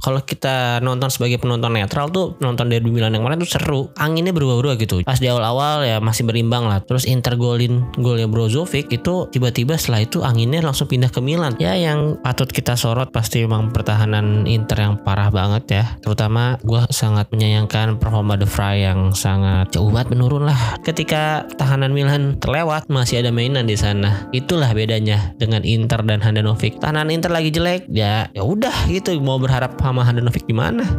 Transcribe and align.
kalau 0.00 0.20
kita 0.24 0.80
nonton 0.80 1.12
sebagai 1.12 1.38
penonton 1.38 1.76
netral 1.76 2.08
tuh 2.08 2.34
nonton 2.40 2.72
dari 2.72 2.82
Milan 2.82 3.12
yang 3.14 3.22
kemarin 3.22 3.40
tuh 3.40 3.50
seru. 3.50 3.80
Anginnya 4.00 4.32
berubah-ubah 4.32 4.74
gitu. 4.80 5.04
Pas 5.04 5.20
di 5.20 5.28
awal-awal 5.28 5.84
ya 5.84 5.96
masih 6.00 6.24
berimbang 6.24 6.66
lah. 6.66 6.80
Terus 6.82 7.04
Inter 7.04 7.36
golin 7.36 7.84
golnya 8.00 8.26
Brozovic 8.26 8.88
itu 8.90 9.28
tiba-tiba 9.30 9.76
setelah 9.76 10.04
itu 10.04 10.18
anginnya 10.24 10.64
langsung 10.64 10.88
pindah 10.88 11.12
ke 11.12 11.20
Milan. 11.20 11.54
Ya 11.60 11.76
yang 11.76 12.18
patut 12.24 12.48
kita 12.48 12.74
sorot 12.74 13.12
pasti 13.12 13.44
memang 13.44 13.70
pertahanan 13.70 14.48
Inter 14.48 14.88
yang 14.88 14.94
parah 15.04 15.28
banget 15.28 15.64
ya. 15.68 15.84
Terutama 16.00 16.56
gue 16.64 16.82
sangat 16.90 17.28
menyayangkan 17.30 18.00
performa 18.00 18.40
De 18.40 18.48
Vrij 18.48 18.88
yang 18.90 19.12
sangat 19.12 19.70
jauh 19.76 19.92
menurun 19.92 20.48
lah. 20.48 20.80
Ketika 20.80 21.44
tahanan 21.60 21.92
Milan 21.92 22.40
terlewat 22.40 22.88
masih 22.88 23.20
ada 23.20 23.28
mainan 23.34 23.68
di 23.68 23.76
sana. 23.76 24.30
Itulah 24.32 24.72
bedanya 24.72 25.36
dengan 25.36 25.60
Inter 25.66 26.00
dan 26.06 26.24
Handanovic. 26.24 26.80
Tahanan 26.80 27.12
Inter 27.12 27.28
lagi 27.28 27.52
jelek 27.52 27.84
ya 27.90 28.30
ya 28.32 28.42
udah 28.42 28.88
gitu. 28.88 29.12
Mau 29.20 29.36
berharap 29.36 29.76
sama 29.90 30.06
Handanovic 30.06 30.46
gimana 30.46 30.86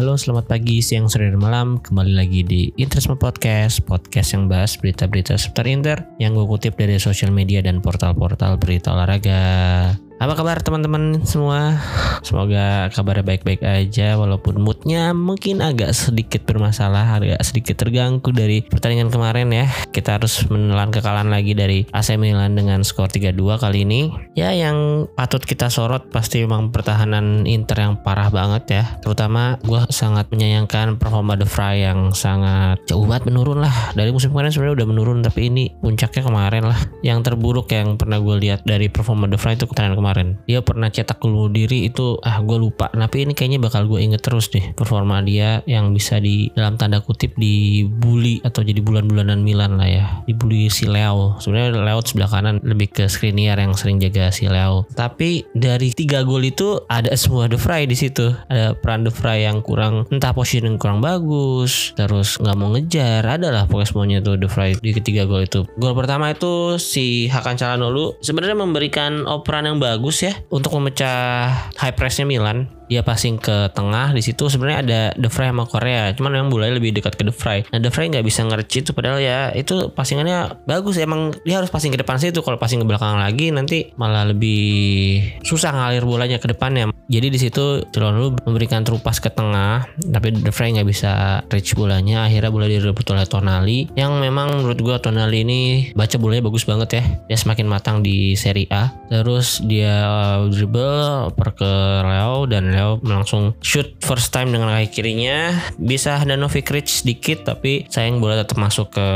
Halo, 0.00 0.16
selamat 0.16 0.48
pagi, 0.48 0.80
siang, 0.80 1.12
sore, 1.12 1.28
dan 1.28 1.36
malam. 1.36 1.76
Kembali 1.76 2.16
lagi 2.16 2.40
di 2.40 2.72
Interisme 2.80 3.20
Podcast, 3.20 3.84
podcast 3.84 4.32
yang 4.32 4.48
bahas 4.48 4.72
berita-berita 4.80 5.36
seputar 5.36 5.68
Inter 5.68 6.00
yang 6.16 6.32
gue 6.32 6.48
kutip 6.48 6.80
dari 6.80 6.96
sosial 6.96 7.28
media 7.28 7.60
dan 7.60 7.84
portal-portal 7.84 8.56
berita 8.56 8.96
olahraga. 8.96 9.92
Apa 10.20 10.36
kabar 10.36 10.60
teman-teman 10.60 11.24
semua? 11.24 11.80
Semoga 12.20 12.92
kabarnya 12.92 13.24
baik-baik 13.24 13.64
aja 13.64 14.20
walaupun 14.20 14.60
moodnya 14.60 15.16
mungkin 15.16 15.64
agak 15.64 15.96
sedikit 15.96 16.44
bermasalah, 16.44 17.16
agak 17.16 17.40
sedikit 17.40 17.80
terganggu 17.80 18.28
dari 18.28 18.60
pertandingan 18.60 19.08
kemarin 19.08 19.48
ya. 19.48 19.72
Kita 19.88 20.20
harus 20.20 20.44
menelan 20.52 20.92
kekalahan 20.92 21.32
lagi 21.32 21.56
dari 21.56 21.88
AC 21.96 22.20
Milan 22.20 22.52
dengan 22.52 22.84
skor 22.84 23.08
3-2 23.08 23.64
kali 23.64 23.88
ini. 23.88 24.12
Ya 24.36 24.52
yang 24.52 25.08
patut 25.16 25.40
kita 25.40 25.72
sorot 25.72 26.12
pasti 26.12 26.44
memang 26.44 26.68
pertahanan 26.68 27.48
Inter 27.48 27.88
yang 27.88 27.96
parah 28.04 28.28
banget 28.28 28.76
ya. 28.76 28.84
Terutama 29.00 29.56
gue 29.64 29.88
sangat 29.88 30.28
menyayangkan 30.28 31.00
performa 31.00 31.32
De 31.40 31.48
Vrij 31.48 31.88
yang 31.88 32.12
sangat 32.12 32.76
jauh 32.84 33.08
banget 33.08 33.32
menurun 33.32 33.64
lah. 33.64 33.96
Dari 33.96 34.12
musim 34.12 34.36
kemarin 34.36 34.52
sebenarnya 34.52 34.84
udah 34.84 34.88
menurun 34.92 35.24
tapi 35.24 35.48
ini 35.48 35.72
puncaknya 35.80 36.28
kemarin 36.28 36.68
lah. 36.68 36.80
Yang 37.00 37.32
terburuk 37.32 37.72
yang 37.72 37.96
pernah 37.96 38.20
gue 38.20 38.36
lihat 38.36 38.68
dari 38.68 38.92
performa 38.92 39.24
De 39.24 39.40
Vrij 39.40 39.56
itu 39.56 39.64
pertandingan 39.64 39.96
kemarin 39.96 40.09
kemarin. 40.10 40.34
Dia 40.50 40.60
pernah 40.66 40.90
cetak 40.90 41.22
bunuh 41.22 41.46
diri 41.46 41.86
itu 41.86 42.18
ah 42.26 42.42
gue 42.42 42.58
lupa. 42.58 42.90
Tapi 42.90 43.22
ini 43.22 43.32
kayaknya 43.38 43.62
bakal 43.62 43.86
gue 43.86 44.02
inget 44.02 44.26
terus 44.26 44.50
deh 44.50 44.74
performa 44.74 45.22
dia 45.22 45.62
yang 45.70 45.94
bisa 45.94 46.18
di 46.18 46.50
dalam 46.58 46.74
tanda 46.74 46.98
kutip 46.98 47.38
dibully 47.38 48.42
atau 48.42 48.66
jadi 48.66 48.82
bulan-bulanan 48.82 49.38
Milan 49.46 49.78
lah 49.78 49.86
ya. 49.86 50.06
Dibully 50.26 50.66
si 50.66 50.90
Leo. 50.90 51.38
Sebenarnya 51.38 51.78
Leo 51.78 52.02
sebelah 52.02 52.26
kanan 52.26 52.58
lebih 52.66 52.90
ke 52.90 53.06
Skriniar 53.06 53.62
yang 53.62 53.78
sering 53.78 54.02
jaga 54.02 54.34
si 54.34 54.50
Leo. 54.50 54.90
Tapi 54.98 55.46
dari 55.54 55.94
tiga 55.94 56.26
gol 56.26 56.42
itu 56.42 56.82
ada 56.90 57.14
semua 57.14 57.46
De 57.46 57.54
Vrij 57.54 57.86
di 57.86 57.94
situ. 57.94 58.34
Ada 58.50 58.74
peran 58.74 59.06
De 59.06 59.14
Vrij 59.14 59.46
yang 59.46 59.62
kurang 59.62 60.10
entah 60.10 60.34
positioning 60.34 60.76
kurang 60.76 60.98
bagus 60.98 61.94
terus 61.94 62.34
nggak 62.42 62.56
mau 62.58 62.74
ngejar. 62.74 63.22
Adalah 63.22 63.70
pokoknya 63.70 63.88
semuanya 63.88 64.18
tuh 64.18 64.34
De 64.34 64.50
Vrij 64.50 64.82
di 64.82 64.90
ketiga 64.90 65.22
gol 65.24 65.46
itu. 65.46 65.62
Gol 65.78 65.94
pertama 65.94 66.34
itu 66.34 66.74
si 66.82 67.30
Hakan 67.30 67.54
Calhanoglu 67.54 68.18
sebenarnya 68.18 68.58
memberikan 68.58 69.28
operan 69.28 69.68
yang 69.68 69.78
bagus 69.78 69.99
bagus 70.00 70.24
ya 70.24 70.32
untuk 70.48 70.72
memecah 70.80 71.52
high 71.76 71.92
pressnya 71.92 72.24
Milan 72.24 72.72
dia 72.90 73.06
passing 73.06 73.38
ke 73.38 73.70
tengah 73.72 74.10
di 74.10 74.20
situ 74.20 74.50
sebenarnya 74.50 74.78
ada 74.82 75.00
De 75.14 75.30
Vrij 75.30 75.54
sama 75.54 75.64
Korea 75.64 76.10
cuman 76.12 76.30
memang 76.34 76.50
boleh 76.50 76.74
lebih 76.74 76.90
dekat 76.90 77.14
ke 77.14 77.22
De 77.22 77.30
Vrij 77.30 77.70
nah 77.70 77.78
De 77.78 77.88
Vrij 77.88 78.10
nggak 78.10 78.26
bisa 78.26 78.42
ngerci 78.42 78.82
itu 78.82 78.90
padahal 78.90 79.22
ya 79.22 79.54
itu 79.54 79.92
passingannya 79.94 80.64
bagus. 80.64 80.96
Emang 80.96 81.30
dia 81.44 81.60
harus 81.60 81.68
passing 81.68 81.92
ke 81.92 82.00
depan 82.00 82.16
situ 82.16 82.40
kalau 82.40 82.56
passing 82.56 82.80
ke 82.82 82.86
belakang 82.88 83.20
lagi 83.20 83.52
nanti 83.52 83.92
malah 84.00 84.24
lebih 84.24 85.20
susah 85.44 85.70
ngalir 85.70 86.02
bolanya 86.08 86.40
ke 86.40 86.48
depannya. 86.50 86.88
Jadi 87.06 87.26
di 87.28 87.38
situ 87.38 87.84
lu 88.00 88.32
memberikan 88.48 88.80
terupas 88.80 89.20
ke 89.20 89.28
tengah 89.28 89.84
tapi 90.00 90.32
De 90.32 90.50
Vrij 90.50 90.80
nggak 90.80 90.88
bisa 90.88 91.44
reach 91.52 91.76
bolanya. 91.76 92.26
Akhirnya 92.26 92.50
bola 92.50 92.66
direbut 92.66 93.04
oleh 93.12 93.28
Tonali 93.28 93.78
yang 93.94 94.16
memang 94.18 94.64
menurut 94.64 94.80
gua 94.80 94.96
Tonali 94.98 95.44
ini 95.44 95.60
baca 95.92 96.16
bolanya 96.16 96.48
bagus 96.48 96.64
banget 96.64 96.88
ya. 96.96 97.02
Dia 97.28 97.38
semakin 97.38 97.66
matang 97.68 98.00
di 98.00 98.34
Serie 98.34 98.66
A. 98.72 98.88
Terus 99.12 99.60
dia 99.62 100.00
dribble 100.48 101.30
per 101.36 101.52
ke 101.52 101.72
Leo 102.00 102.48
dan 102.48 102.72
Leo 102.72 102.79
Leo 102.80 102.96
langsung 103.04 103.52
shoot 103.60 103.92
first 104.00 104.32
time 104.32 104.48
dengan 104.56 104.72
kaki 104.72 104.88
kirinya. 104.88 105.52
Bisa 105.76 106.24
Danovic 106.24 106.72
reach 106.72 107.04
sedikit 107.04 107.44
tapi 107.44 107.84
sayang 107.92 108.24
bola 108.24 108.40
tetap 108.40 108.56
masuk 108.56 108.96
ke 108.96 109.06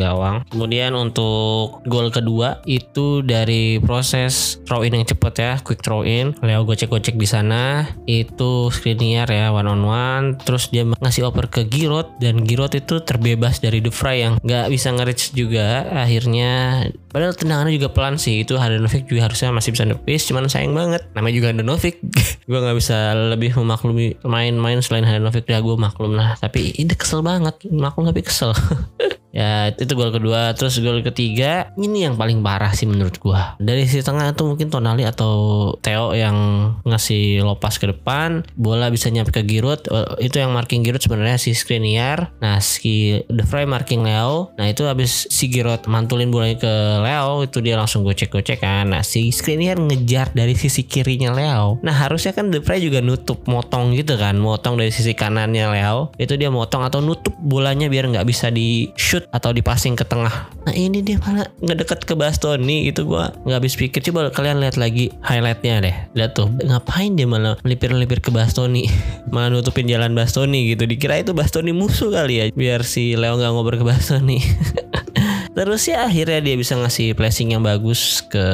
gawang. 0.00 0.40
Kemudian 0.48 0.96
untuk 0.96 1.84
gol 1.84 2.08
kedua 2.08 2.64
itu 2.64 3.20
dari 3.20 3.76
proses 3.76 4.56
throw 4.64 4.80
in 4.80 4.96
yang 4.96 5.04
cepet 5.04 5.34
ya 5.36 5.52
quick 5.60 5.84
throw 5.84 6.00
in 6.00 6.32
Leo 6.40 6.64
gocek-gocek 6.64 7.20
di 7.20 7.28
sana. 7.28 7.84
Itu 8.08 8.72
Skriniar 8.72 9.28
ya 9.28 9.52
one 9.52 9.68
on 9.68 9.84
one 9.84 10.26
terus 10.40 10.72
dia 10.72 10.88
ngasih 10.88 11.28
oper 11.28 11.52
ke 11.52 11.68
Giroud 11.68 12.16
dan 12.24 12.48
Giroud 12.48 12.72
itu 12.72 13.04
terbebas 13.04 13.60
dari 13.60 13.84
De 13.84 13.92
Vrij 13.92 14.16
yang 14.24 14.34
nggak 14.40 14.72
bisa 14.72 14.88
nge-reach 14.96 15.36
juga. 15.36 15.84
Akhirnya 15.92 16.86
padahal 17.12 17.36
tendangannya 17.36 17.76
juga 17.76 17.92
pelan 17.92 18.16
sih. 18.16 18.40
Itu 18.40 18.56
Handanovic 18.56 19.04
juga 19.04 19.28
harusnya 19.28 19.52
masih 19.52 19.76
bisa 19.76 19.84
nepis 19.84 20.24
cuman 20.30 20.48
sayang 20.48 20.72
banget. 20.72 21.04
Namanya 21.12 21.34
juga 21.36 21.48
Handanovic 21.52 22.00
gue 22.48 22.58
nggak 22.58 22.78
bisa 22.78 23.09
lebih 23.14 23.56
memaklumi 23.56 24.20
main-main 24.26 24.78
selain 24.84 25.06
Handanovic 25.06 25.48
ya 25.48 25.60
gue 25.62 25.76
maklum 25.76 26.14
lah. 26.16 26.36
Tapi 26.36 26.76
ini 26.76 26.92
kesel 26.94 27.24
banget. 27.24 27.56
Maklum 27.68 28.08
tapi 28.08 28.20
kesel 28.24 28.52
Ya 29.30 29.70
itu 29.74 29.92
gol 29.94 30.10
kedua. 30.10 30.52
Terus 30.58 30.78
gol 30.82 31.02
ketiga 31.06 31.70
Ini 31.78 32.10
yang 32.10 32.14
paling 32.18 32.42
parah 32.42 32.74
sih 32.74 32.86
menurut 32.86 33.16
gua. 33.22 33.54
Dari 33.62 33.86
sisi 33.86 34.02
tengah 34.02 34.34
itu 34.34 34.42
mungkin 34.42 34.68
Tonali 34.68 35.06
atau 35.06 35.74
Theo 35.80 36.12
yang 36.14 36.36
ngasih 36.82 37.46
lopas 37.46 37.78
ke 37.78 37.90
depan 37.90 38.42
Bola 38.58 38.90
bisa 38.90 39.08
nyampe 39.10 39.30
ke 39.30 39.46
Giroud. 39.46 39.86
Eh, 39.86 40.30
Itu 40.30 40.42
yang 40.42 40.50
marking 40.54 40.82
Giroud 40.82 41.02
sebenarnya 41.02 41.38
si 41.38 41.54
Skriniar. 41.54 42.34
Nah 42.42 42.58
si 42.58 43.22
De 43.30 43.44
Vrij 43.46 43.66
marking 43.70 44.02
Leo. 44.02 44.50
Nah 44.58 44.66
itu 44.66 44.86
habis 44.86 45.30
si 45.30 45.46
Giroud 45.50 45.86
mantulin 45.86 46.30
bolanya 46.30 46.58
ke 46.58 46.74
Leo 47.00 47.46
Itu 47.46 47.62
dia 47.62 47.78
langsung 47.78 48.02
gocek-gocek 48.02 48.62
kan 48.62 48.90
Nah 48.90 49.02
si 49.06 49.30
Skriniar 49.30 49.78
ngejar 49.78 50.34
dari 50.34 50.58
sisi 50.58 50.82
kirinya 50.82 51.30
Leo. 51.30 51.78
Nah 51.86 51.94
harusnya 51.94 52.34
kan 52.34 52.50
De 52.50 52.58
Vrij 52.58 52.82
juga 52.82 52.98
nutup 52.98 53.46
Motong 53.46 53.94
gitu 53.94 54.18
kan. 54.18 54.34
Motong 54.38 54.74
dari 54.74 54.90
sisi 54.90 55.14
kanannya 55.14 55.70
Leo. 55.70 56.10
Itu 56.18 56.34
dia 56.34 56.50
motong 56.50 56.82
atau 56.82 56.98
nutup 56.98 57.32
bolanya 57.38 57.86
biar 57.86 58.10
nggak 58.10 58.26
bisa 58.26 58.50
di 58.50 58.90
shoot 58.98 59.19
shoot 59.20 59.28
atau 59.36 59.52
passing 59.60 59.92
ke 59.92 60.08
tengah. 60.08 60.48
Nah 60.64 60.72
ini 60.72 61.04
dia 61.04 61.20
malah 61.20 61.44
ngedeket 61.60 62.08
ke 62.08 62.16
Bastoni 62.16 62.88
itu 62.88 63.04
gue 63.04 63.24
nggak 63.44 63.58
habis 63.60 63.76
pikir. 63.76 64.00
Coba 64.00 64.32
kalian 64.32 64.64
lihat 64.64 64.80
lagi 64.80 65.12
highlightnya 65.20 65.84
deh. 65.84 65.96
Lihat 66.16 66.32
tuh 66.32 66.48
ngapain 66.64 67.12
dia 67.12 67.28
malah 67.28 67.60
melipir-melipir 67.60 68.24
ke 68.24 68.32
Bastoni, 68.32 68.88
malah 69.34 69.52
nutupin 69.52 69.84
jalan 69.84 70.16
Bastoni 70.16 70.72
gitu. 70.72 70.88
Dikira 70.88 71.20
itu 71.20 71.36
Bastoni 71.36 71.76
musuh 71.76 72.08
kali 72.08 72.40
ya, 72.40 72.44
biar 72.56 72.80
si 72.88 73.14
Leo 73.14 73.36
nggak 73.36 73.52
ngobrol 73.52 73.78
ke 73.82 73.86
Bastoni. 73.86 74.40
Terus 75.54 75.82
ya 75.90 76.06
akhirnya 76.06 76.38
dia 76.38 76.54
bisa 76.54 76.78
ngasih 76.78 77.18
placing 77.18 77.58
yang 77.58 77.62
bagus 77.66 78.22
ke 78.30 78.44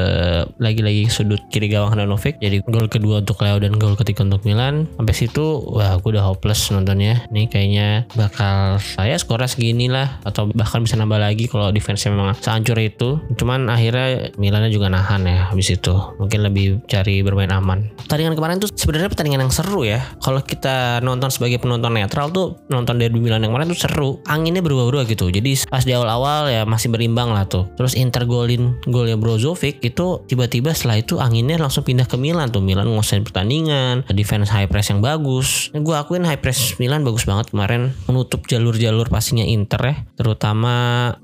lagi-lagi 0.57 1.07
sudut 1.13 1.39
kiri 1.53 1.69
gawang 1.69 1.93
Handanovic. 1.93 2.41
Jadi 2.41 2.65
gol 2.65 2.89
kedua 2.89 3.21
untuk 3.21 3.37
Leo 3.45 3.61
dan 3.61 3.77
gol 3.77 3.93
ketiga 3.93 4.25
untuk 4.25 4.41
Milan. 4.43 4.89
Sampai 4.97 5.13
situ 5.13 5.61
wah 5.69 5.95
gue 6.01 6.09
udah 6.17 6.25
hopeless 6.25 6.73
nontonnya. 6.73 7.25
Ini 7.29 7.47
kayaknya 7.47 7.87
bakal 8.17 8.81
saya 8.81 9.15
skornya 9.21 9.49
segini 9.49 9.87
lah 9.87 10.17
atau 10.25 10.49
bahkan 10.51 10.81
bisa 10.81 10.97
nambah 10.97 11.21
lagi 11.21 11.45
kalau 11.45 11.69
defense 11.69 12.09
memang 12.09 12.33
sehancur 12.37 12.77
itu. 12.81 13.21
Cuman 13.37 13.69
akhirnya 13.69 14.33
Milannya 14.37 14.69
juga 14.73 14.91
nahan 14.91 15.25
ya 15.25 15.49
habis 15.51 15.69
itu. 15.73 15.93
Mungkin 16.17 16.39
lebih 16.45 16.81
cari 16.89 17.21
bermain 17.21 17.49
aman. 17.53 17.89
Pertandingan 18.05 18.33
kemarin 18.37 18.57
tuh 18.61 18.69
sebenarnya 18.73 19.09
pertandingan 19.09 19.47
yang 19.47 19.53
seru 19.53 19.83
ya. 19.83 20.01
Kalau 20.23 20.41
kita 20.41 20.99
nonton 21.03 21.29
sebagai 21.29 21.61
penonton 21.61 21.93
netral 21.95 22.31
tuh 22.33 22.59
nonton 22.71 22.97
dari 22.97 23.13
Milan 23.13 23.43
yang 23.43 23.53
kemarin 23.53 23.69
tuh 23.71 23.79
seru. 23.79 24.09
Anginnya 24.25 24.63
berubah-ubah 24.63 25.03
gitu. 25.07 25.29
Jadi 25.29 25.67
pas 25.69 25.83
di 25.83 25.93
awal-awal 25.93 26.49
ya 26.49 26.63
masih 26.63 26.86
masih 26.87 26.95
berimbang 26.95 27.35
lah 27.35 27.43
tuh. 27.43 27.67
Terus 27.75 27.99
Inter 27.99 28.23
golin 28.23 28.79
golnya 28.87 29.19
Brozovic 29.19 29.83
itu 29.83 30.23
tiba-tiba 30.23 30.71
setelah 30.71 31.03
itu 31.03 31.19
anginnya 31.19 31.59
langsung 31.59 31.83
pindah 31.83 32.07
ke 32.07 32.15
Milan 32.15 32.47
tuh. 32.47 32.63
Milan 32.63 32.87
nguasain 32.87 33.27
pertandingan, 33.27 34.07
defense 34.15 34.47
high 34.47 34.71
press 34.71 34.87
yang 34.87 35.03
bagus. 35.03 35.67
Gue 35.75 35.99
akuin 35.99 36.23
high 36.23 36.39
press 36.39 36.79
Milan 36.79 37.03
bagus 37.03 37.27
banget 37.27 37.51
kemarin 37.51 37.91
menutup 38.07 38.47
jalur-jalur 38.47 39.11
passingnya 39.11 39.43
Inter 39.43 39.81
ya. 39.83 39.95
Terutama 40.15 40.73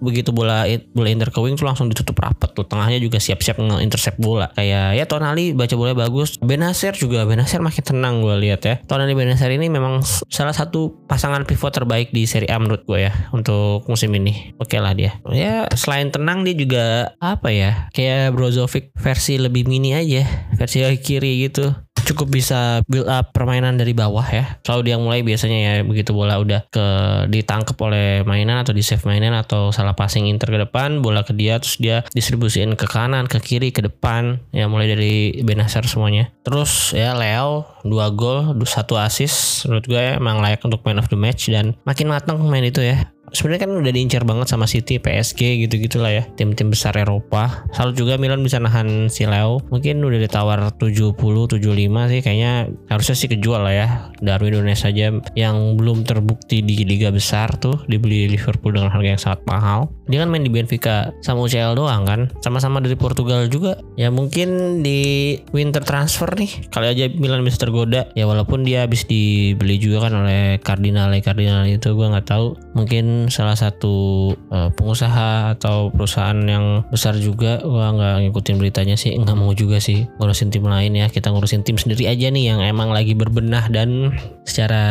begitu 0.04 0.36
bola 0.36 0.68
bola 0.92 1.08
Inter 1.08 1.32
ke 1.32 1.40
wing 1.40 1.56
tuh 1.56 1.64
langsung 1.64 1.88
ditutup 1.88 2.20
rapet 2.20 2.52
tuh. 2.52 2.68
Tengahnya 2.68 3.00
juga 3.00 3.24
siap-siap 3.24 3.56
nge-intercept 3.64 4.20
bola. 4.20 4.52
Kayak 4.52 5.00
ya 5.00 5.06
Tonali 5.08 5.56
baca 5.56 5.74
bola 5.80 5.96
bagus. 5.96 6.36
Benacer 6.44 7.00
juga 7.00 7.24
Benacer 7.24 7.64
makin 7.64 7.84
tenang 7.88 8.20
gue 8.20 8.36
lihat 8.44 8.62
ya. 8.68 8.76
Tonali 8.84 9.16
Benacer 9.16 9.48
ini 9.48 9.72
memang 9.72 10.04
salah 10.28 10.52
satu 10.52 11.08
pasangan 11.08 11.48
pivot 11.48 11.72
terbaik 11.72 12.12
di 12.12 12.28
Serie 12.28 12.52
A 12.52 12.60
menurut 12.60 12.84
gue 12.84 13.08
ya 13.08 13.14
untuk 13.32 13.88
musim 13.88 14.12
ini. 14.18 14.52
Oke 14.60 14.76
okay 14.76 14.80
lah 14.84 14.92
dia. 14.98 15.16
Ya 15.30 15.53
selain 15.74 16.10
tenang 16.10 16.46
dia 16.46 16.56
juga 16.56 16.86
apa 17.22 17.50
ya 17.50 17.88
kayak 17.96 18.34
Brozovic 18.34 18.94
versi 18.98 19.40
lebih 19.40 19.66
mini 19.70 19.96
aja 19.96 20.26
versi 20.58 20.84
kiri 21.00 21.48
gitu 21.48 21.74
cukup 22.04 22.28
bisa 22.30 22.84
build 22.86 23.08
up 23.08 23.32
permainan 23.32 23.80
dari 23.80 23.96
bawah 23.96 24.28
ya. 24.28 24.60
Selalu 24.62 24.82
dia 24.84 24.98
mulai 25.00 25.20
biasanya 25.24 25.58
ya 25.58 25.74
begitu 25.88 26.12
bola 26.12 26.38
udah 26.38 26.68
ke 26.68 26.86
ditangkap 27.32 27.80
oleh 27.80 28.22
mainan 28.28 28.60
atau 28.60 28.76
di 28.76 28.84
save 28.84 29.02
mainan 29.08 29.34
atau 29.34 29.72
salah 29.72 29.96
passing 29.96 30.28
Inter 30.28 30.52
ke 30.52 30.60
depan, 30.68 31.00
bola 31.00 31.24
ke 31.24 31.32
dia 31.32 31.58
terus 31.58 31.80
dia 31.80 32.04
distribusiin 32.12 32.76
ke 32.76 32.86
kanan, 32.86 33.26
ke 33.26 33.40
kiri, 33.40 33.72
ke 33.72 33.82
depan 33.82 34.44
ya 34.52 34.68
mulai 34.68 34.92
dari 34.92 35.42
Benacer 35.42 35.88
semuanya. 35.88 36.30
Terus 36.44 36.92
ya 36.92 37.16
Leo 37.16 37.66
dua 37.88 38.12
gol, 38.12 38.52
satu 38.68 39.00
assist 39.00 39.66
menurut 39.68 39.86
gue 39.88 40.04
emang 40.20 40.44
layak 40.44 40.64
untuk 40.68 40.84
man 40.84 41.00
of 41.00 41.08
the 41.08 41.18
match 41.18 41.48
dan 41.48 41.76
makin 41.88 42.12
matang 42.12 42.40
main 42.44 42.68
itu 42.68 42.84
ya 42.84 43.14
sebenarnya 43.34 43.66
kan 43.66 43.72
udah 43.74 43.92
diincar 43.92 44.24
banget 44.24 44.48
sama 44.48 44.70
City, 44.70 45.02
PSG 45.02 45.66
gitu-gitu 45.66 46.00
lah 46.00 46.14
ya. 46.14 46.24
Tim-tim 46.38 46.70
besar 46.70 46.94
Eropa. 46.96 47.66
Selalu 47.74 47.92
juga 47.98 48.14
Milan 48.22 48.46
bisa 48.46 48.62
nahan 48.62 49.10
si 49.10 49.26
Leo. 49.26 49.60
Mungkin 49.74 50.00
udah 50.06 50.20
ditawar 50.22 50.60
70, 50.78 51.18
75 51.18 51.60
sih 52.14 52.20
kayaknya 52.22 52.70
harusnya 52.88 53.16
sih 53.18 53.28
kejual 53.28 53.66
lah 53.66 53.74
ya. 53.74 53.88
Darwin 54.22 54.54
Nunes 54.56 54.80
saja 54.80 55.10
yang 55.34 55.58
belum 55.76 56.06
terbukti 56.06 56.62
di 56.62 56.86
liga 56.86 57.10
besar 57.10 57.58
tuh 57.58 57.82
dibeli 57.90 58.30
Liverpool 58.30 58.78
dengan 58.78 58.94
harga 58.94 59.10
yang 59.18 59.22
sangat 59.22 59.42
mahal. 59.50 59.90
Dia 60.08 60.24
kan 60.24 60.30
main 60.30 60.46
di 60.46 60.54
Benfica 60.54 61.12
sama 61.26 61.50
UCL 61.50 61.74
doang 61.74 62.06
kan. 62.06 62.30
Sama-sama 62.46 62.80
dari 62.80 62.96
Portugal 62.96 63.50
juga. 63.50 63.82
Ya 63.98 64.14
mungkin 64.14 64.80
di 64.86 65.36
winter 65.52 65.82
transfer 65.82 66.30
nih 66.38 66.70
kali 66.70 66.88
aja 66.94 67.10
Milan 67.18 67.42
bisa 67.42 67.58
tergoda. 67.58 68.08
Ya 68.14 68.30
walaupun 68.30 68.62
dia 68.62 68.86
habis 68.86 69.10
dibeli 69.10 69.82
juga 69.82 70.08
kan 70.08 70.24
oleh 70.24 70.62
Cardinale 70.62 71.20
Cardinale 71.20 71.74
itu 71.74 71.90
gue 71.98 72.08
nggak 72.08 72.30
tahu. 72.30 72.56
Mungkin 72.78 73.23
salah 73.28 73.60
satu 73.60 74.32
uh, 74.50 74.72
pengusaha 74.74 75.54
atau 75.60 75.92
perusahaan 75.92 76.40
yang 76.48 76.88
besar 76.88 77.20
juga. 77.20 77.60
Gua 77.62 77.92
nggak 77.92 78.16
ngikutin 78.28 78.56
beritanya 78.58 78.96
sih 78.96 79.14
nggak 79.14 79.36
mau 79.36 79.52
juga 79.52 79.84
sih 79.84 80.08
ngurusin 80.18 80.50
tim 80.50 80.64
lain 80.64 80.96
ya. 80.96 81.12
Kita 81.12 81.30
ngurusin 81.30 81.68
tim 81.68 81.76
sendiri 81.76 82.08
aja 82.08 82.32
nih 82.32 82.56
yang 82.56 82.60
emang 82.64 82.96
lagi 82.96 83.12
berbenah 83.12 83.68
dan 83.68 84.16
secara 84.48 84.84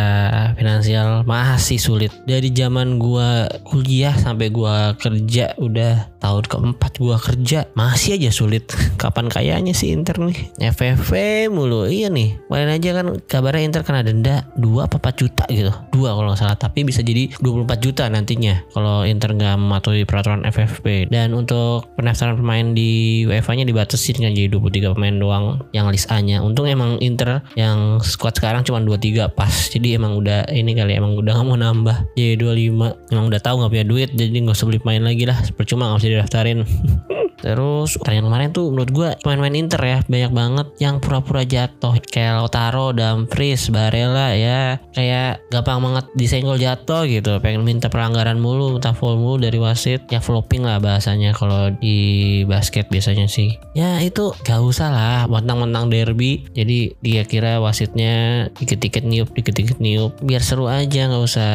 finansial 0.55 1.25
masih 1.25 1.81
sulit. 1.81 2.12
Dari 2.29 2.52
zaman 2.52 3.00
gua 3.00 3.49
kuliah 3.64 4.12
sampai 4.12 4.52
gua 4.52 4.93
kerja 5.00 5.56
udah 5.56 6.12
tahun 6.22 6.46
keempat 6.46 7.02
gua 7.02 7.19
kerja 7.19 7.66
masih 7.74 8.14
aja 8.14 8.30
sulit. 8.30 8.70
Kapan 8.94 9.26
kayaknya 9.26 9.74
sih 9.74 9.90
Inter 9.90 10.22
nih? 10.22 10.54
FFV 10.62 11.10
mulu. 11.50 11.90
Iya 11.90 12.08
nih 12.14 12.38
main 12.46 12.70
aja 12.70 13.02
kan 13.02 13.19
kabarnya 13.26 13.66
Inter 13.66 13.82
kena 13.82 14.06
denda 14.06 14.46
2 14.54 14.86
apa 14.86 15.02
4 15.02 15.19
juta 15.19 15.44
gitu. 15.50 15.74
Dua 15.90 16.14
kalau 16.14 16.30
nggak 16.30 16.38
salah 16.38 16.54
tapi 16.54 16.86
bisa 16.86 17.02
jadi 17.02 17.26
24 17.42 17.82
juta 17.82 18.06
nantinya 18.06 18.62
kalau 18.70 19.02
Inter 19.02 19.34
nggak 19.34 19.58
mematuhi 19.58 20.06
peraturan 20.06 20.46
FFP 20.46 21.10
dan 21.10 21.34
untuk 21.34 21.90
pendaftaran 21.98 22.38
pemain 22.38 22.70
di 22.70 23.25
UEFA 23.26 23.58
nya 23.58 23.66
dibatasi 23.66 24.14
dengan 24.22 24.36
jadi 24.36 24.48
23 24.52 24.94
pemain 24.94 25.16
doang 25.18 25.44
yang 25.75 25.90
list 25.90 26.06
A 26.12 26.22
nya 26.22 26.38
untung 26.44 26.70
emang 26.70 27.02
Inter 27.02 27.42
yang 27.58 27.98
squad 28.04 28.38
sekarang 28.38 28.62
cuma 28.62 28.78
23 28.78 29.32
pas. 29.32 29.50
Jadi 29.72 29.96
emang 29.96 30.20
udah 30.20 30.46
ini 30.52 30.76
kali 30.76 30.94
emang 30.94 31.18
udah 31.18 31.32
nggak 31.34 31.48
mau 31.48 31.58
nambah. 31.58 31.96
Jadi 32.14 32.38
25 32.38 33.10
emang 33.10 33.26
udah 33.26 33.40
tahu 33.40 33.54
nggak 33.64 33.72
punya 33.72 33.86
duit 33.88 34.10
jadi 34.12 34.30
nggak 34.30 34.54
usah 34.54 34.66
beli 34.68 34.78
pemain 34.78 35.02
lagi 35.02 35.25
lah. 35.26 35.38
Percuma 35.56 35.90
nggak 35.90 36.00
usah 36.04 36.12
didaftarin 36.12 36.64
Terus 37.42 37.98
pertandingan 37.98 38.26
kemarin 38.30 38.48
tuh 38.54 38.70
menurut 38.70 38.90
gue 38.94 39.08
pemain-pemain 39.20 39.58
Inter 39.58 39.82
ya 39.82 39.98
banyak 40.06 40.32
banget 40.32 40.66
yang 40.78 41.02
pura-pura 41.02 41.42
jatuh. 41.42 41.98
Kayak 42.06 42.38
Lautaro, 42.38 42.94
Dumfries, 42.94 43.68
Barella 43.74 44.32
ya. 44.38 44.78
Kayak 44.94 45.42
gampang 45.50 45.82
banget 45.82 46.06
disenggol 46.14 46.56
jatuh 46.56 47.02
gitu. 47.10 47.42
Pengen 47.42 47.66
minta 47.66 47.90
pelanggaran 47.90 48.38
mulu 48.38 48.78
minta 48.78 48.94
foul 48.94 49.18
mulu 49.18 49.42
dari 49.42 49.58
wasit. 49.58 50.06
Ya 50.08 50.22
flopping 50.22 50.62
lah 50.62 50.78
bahasanya 50.78 51.34
kalau 51.34 51.74
di 51.82 52.42
basket 52.46 52.86
biasanya 52.86 53.26
sih. 53.26 53.58
Ya 53.74 53.98
itu 53.98 54.30
gak 54.46 54.62
usah 54.62 54.94
lah 54.94 55.18
mentang-mentang 55.26 55.90
derby. 55.90 56.46
Jadi 56.54 56.94
dia 57.02 57.26
kira 57.26 57.58
wasitnya 57.58 58.46
dikit-dikit 58.54 59.02
niup 59.02 59.34
dikit-dikit 59.34 59.82
niup. 59.82 60.14
Biar 60.22 60.46
seru 60.46 60.70
aja 60.70 61.10
nggak 61.10 61.24
usah 61.24 61.52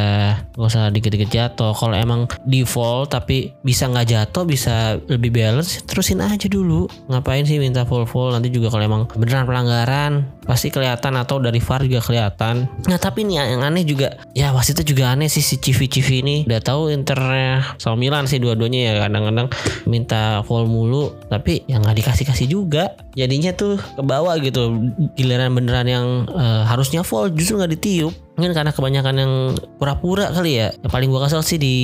nggak 0.57 0.67
usah 0.67 0.91
dikit-dikit 0.91 1.29
jatuh. 1.31 1.71
Kalau 1.71 1.95
emang 1.95 2.27
default 2.43 3.15
tapi 3.15 3.55
bisa 3.63 3.87
nggak 3.87 4.07
jatuh 4.11 4.43
bisa 4.43 4.99
lebih 5.07 5.31
balance 5.31 5.76
terusin 5.85 6.23
aja 6.23 6.47
dulu. 6.49 6.87
Ngapain 7.11 7.45
sih 7.45 7.61
minta 7.61 7.83
full 7.83 8.07
full 8.07 8.33
nanti 8.33 8.49
juga 8.49 8.71
kalau 8.73 8.83
emang 8.83 9.03
beneran 9.13 9.45
pelanggaran 9.45 10.36
pasti 10.47 10.71
kelihatan 10.71 11.19
atau 11.19 11.37
dari 11.43 11.59
VAR 11.59 11.83
juga 11.83 12.01
kelihatan. 12.01 12.65
Nah 12.87 12.97
tapi 12.97 13.27
nih 13.27 13.43
yang 13.43 13.61
aneh 13.67 13.83
juga 13.83 14.15
ya 14.31 14.55
wasitnya 14.55 14.87
juga 14.87 15.11
aneh 15.11 15.27
sih 15.27 15.43
si 15.43 15.59
Civi 15.59 15.91
Civi 15.91 16.23
ini. 16.23 16.35
Udah 16.47 16.63
tahu 16.63 16.89
internya 16.89 17.75
sama 17.77 17.99
Milan 17.99 18.25
sih 18.25 18.39
dua-duanya 18.39 18.79
ya 18.79 18.93
kadang-kadang 19.05 19.47
minta 19.85 20.41
full 20.47 20.65
mulu 20.65 21.11
tapi 21.27 21.67
yang 21.67 21.83
nggak 21.83 21.99
dikasih 22.01 22.25
kasih 22.25 22.47
juga. 22.47 22.95
Jadinya 23.13 23.51
tuh 23.51 23.75
ke 23.77 24.01
bawah 24.01 24.39
gitu 24.39 24.79
giliran 25.19 25.51
beneran 25.51 25.87
yang 25.89 26.07
uh, 26.31 26.63
harusnya 26.63 27.03
full 27.03 27.27
justru 27.35 27.59
nggak 27.59 27.77
ditiup. 27.77 28.15
Mungkin 28.37 28.53
karena 28.53 28.69
kebanyakan 28.69 29.15
yang 29.17 29.33
pura-pura 29.81 30.29
kali 30.29 30.61
ya. 30.61 30.69
Yang 30.85 30.91
paling 30.93 31.09
gua 31.09 31.25
kesel 31.25 31.41
sih 31.41 31.57
di 31.57 31.75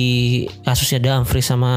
kasusnya 0.62 1.02
Dumfries 1.02 1.50
sama 1.50 1.74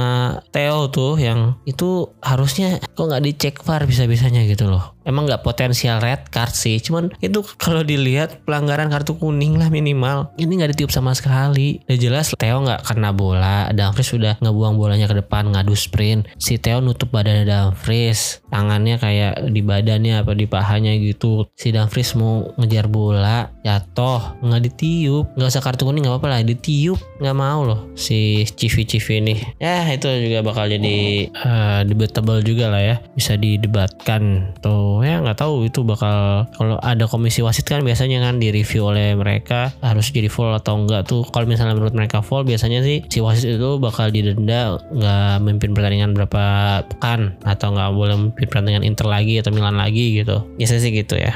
Theo 0.53 0.93
tuh 0.93 1.17
yang 1.17 1.57
itu 1.65 2.13
harusnya 2.21 2.77
kok 2.93 3.09
nggak 3.09 3.25
dicek 3.25 3.55
VAR 3.65 3.89
bisa-bisanya 3.89 4.45
gitu 4.45 4.69
loh 4.69 4.96
emang 5.07 5.25
nggak 5.25 5.41
potensial 5.47 6.03
red 6.03 6.27
card 6.27 6.51
sih 6.51 6.77
cuman 6.83 7.09
itu 7.23 7.39
kalau 7.55 7.81
dilihat 7.81 8.43
pelanggaran 8.43 8.91
kartu 8.91 9.15
kuning 9.15 9.55
lah 9.55 9.71
minimal. 9.71 10.35
Ini 10.35 10.51
nggak 10.51 10.71
ditiup 10.75 10.91
sama 10.91 11.15
sekali. 11.15 11.79
Udah 11.87 11.97
jelas 11.97 12.35
Theo 12.35 12.67
nggak 12.67 12.83
kena 12.83 13.15
bola 13.15 13.71
Dumfries 13.71 14.11
sudah 14.11 14.33
ngebuang 14.43 14.75
bolanya 14.75 15.07
ke 15.07 15.15
depan 15.23 15.55
ngadu 15.55 15.73
sprint. 15.73 16.27
Si 16.35 16.59
Theo 16.59 16.83
nutup 16.83 17.09
badan 17.09 17.47
Dumfries 17.47 18.43
tangannya 18.51 18.99
kayak 18.99 19.47
di 19.49 19.63
badannya 19.63 20.21
apa 20.21 20.35
di 20.35 20.45
pahanya 20.45 20.91
gitu. 20.99 21.47
Si 21.55 21.71
Dumfries 21.71 22.13
mau 22.19 22.51
ngejar 22.59 22.91
bola 22.91 23.49
jatuh 23.67 24.39
nggak 24.39 24.61
ditiup. 24.71 25.25
Nggak 25.35 25.49
usah 25.51 25.63
kartu 25.63 25.83
kuning 25.83 26.07
nggak 26.07 26.15
apa-apa 26.15 26.39
lah. 26.39 26.39
Ditiup 26.47 26.99
nggak 27.19 27.35
mau 27.35 27.67
loh 27.67 27.79
si 27.99 28.47
Civi 28.47 28.87
Civi 28.87 29.19
ini. 29.19 29.35
Ya 29.59 29.83
itu 29.91 30.07
juga 30.07 30.39
bakal 30.41 30.71
jadi 30.71 31.27
uh, 31.35 31.81
debatable 31.83 32.39
juga 32.41 32.71
lah 32.71 32.81
ya. 32.81 32.95
Bisa 33.13 33.35
didebatkan. 33.35 34.55
Tuh 34.63 35.03
ya 35.03 35.19
nggak 35.19 35.37
tahu 35.43 35.67
itu 35.67 35.83
bakal 35.83 36.47
kalau 36.55 36.79
ada 36.79 37.05
komisi 37.11 37.43
wasit 37.43 37.67
kan 37.67 37.83
biasanya 37.83 38.23
kan 38.23 38.39
di 38.39 38.49
review 38.55 38.87
oleh 38.87 39.13
mereka 39.19 39.75
harus 39.83 40.07
jadi 40.09 40.31
full 40.31 40.55
atau 40.55 40.79
enggak 40.79 41.03
tuh. 41.05 41.27
Kalau 41.27 41.43
misalnya 41.43 41.75
menurut 41.75 41.93
mereka 41.93 42.23
full 42.23 42.47
biasanya 42.47 42.81
sih 42.81 43.03
si 43.11 43.19
wasit 43.19 43.59
itu 43.59 43.77
bakal 43.77 44.07
didenda 44.07 44.79
nggak 44.95 45.43
memimpin 45.43 45.75
pertandingan 45.75 46.15
berapa 46.15 46.43
pekan 46.87 47.35
atau 47.43 47.75
nggak 47.75 47.91
boleh 47.91 48.15
memimpin 48.15 48.47
pertandingan 48.47 48.83
Inter 48.87 49.07
lagi 49.09 49.41
atau 49.43 49.51
Milan 49.51 49.75
lagi 49.75 50.23
gitu. 50.23 50.45
Biasanya 50.55 50.81
sih 50.81 50.93
gitu 50.95 51.19
ya 51.19 51.35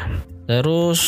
Terus 0.52 1.00